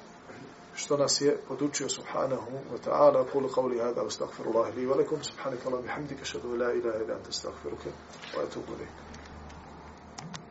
što 0.76 0.98
nas 0.98 1.22
je 1.22 1.38
podučio 1.48 1.90
subhanahu 1.90 2.52
wa 2.74 2.90
ta'ala. 2.90 3.26
Kulu 3.32 3.50
qavli 3.50 3.80
hada 3.80 4.02
wa 4.02 4.08
astaghfirullahi 4.08 4.72
li 4.76 4.88
wa 4.88 4.98
lakum. 4.98 5.24
Subhanaka 5.24 5.70
Allah 5.70 5.82
bihamdika 5.82 6.26
shadu 6.26 6.56
la 6.56 6.74
ilaha 6.74 6.98
ila 7.04 7.14
anta 7.16 7.30
astaghfiruka 7.30 7.90
wa 8.38 8.44
atubu 8.44 8.74
ilayk. 8.74 9.13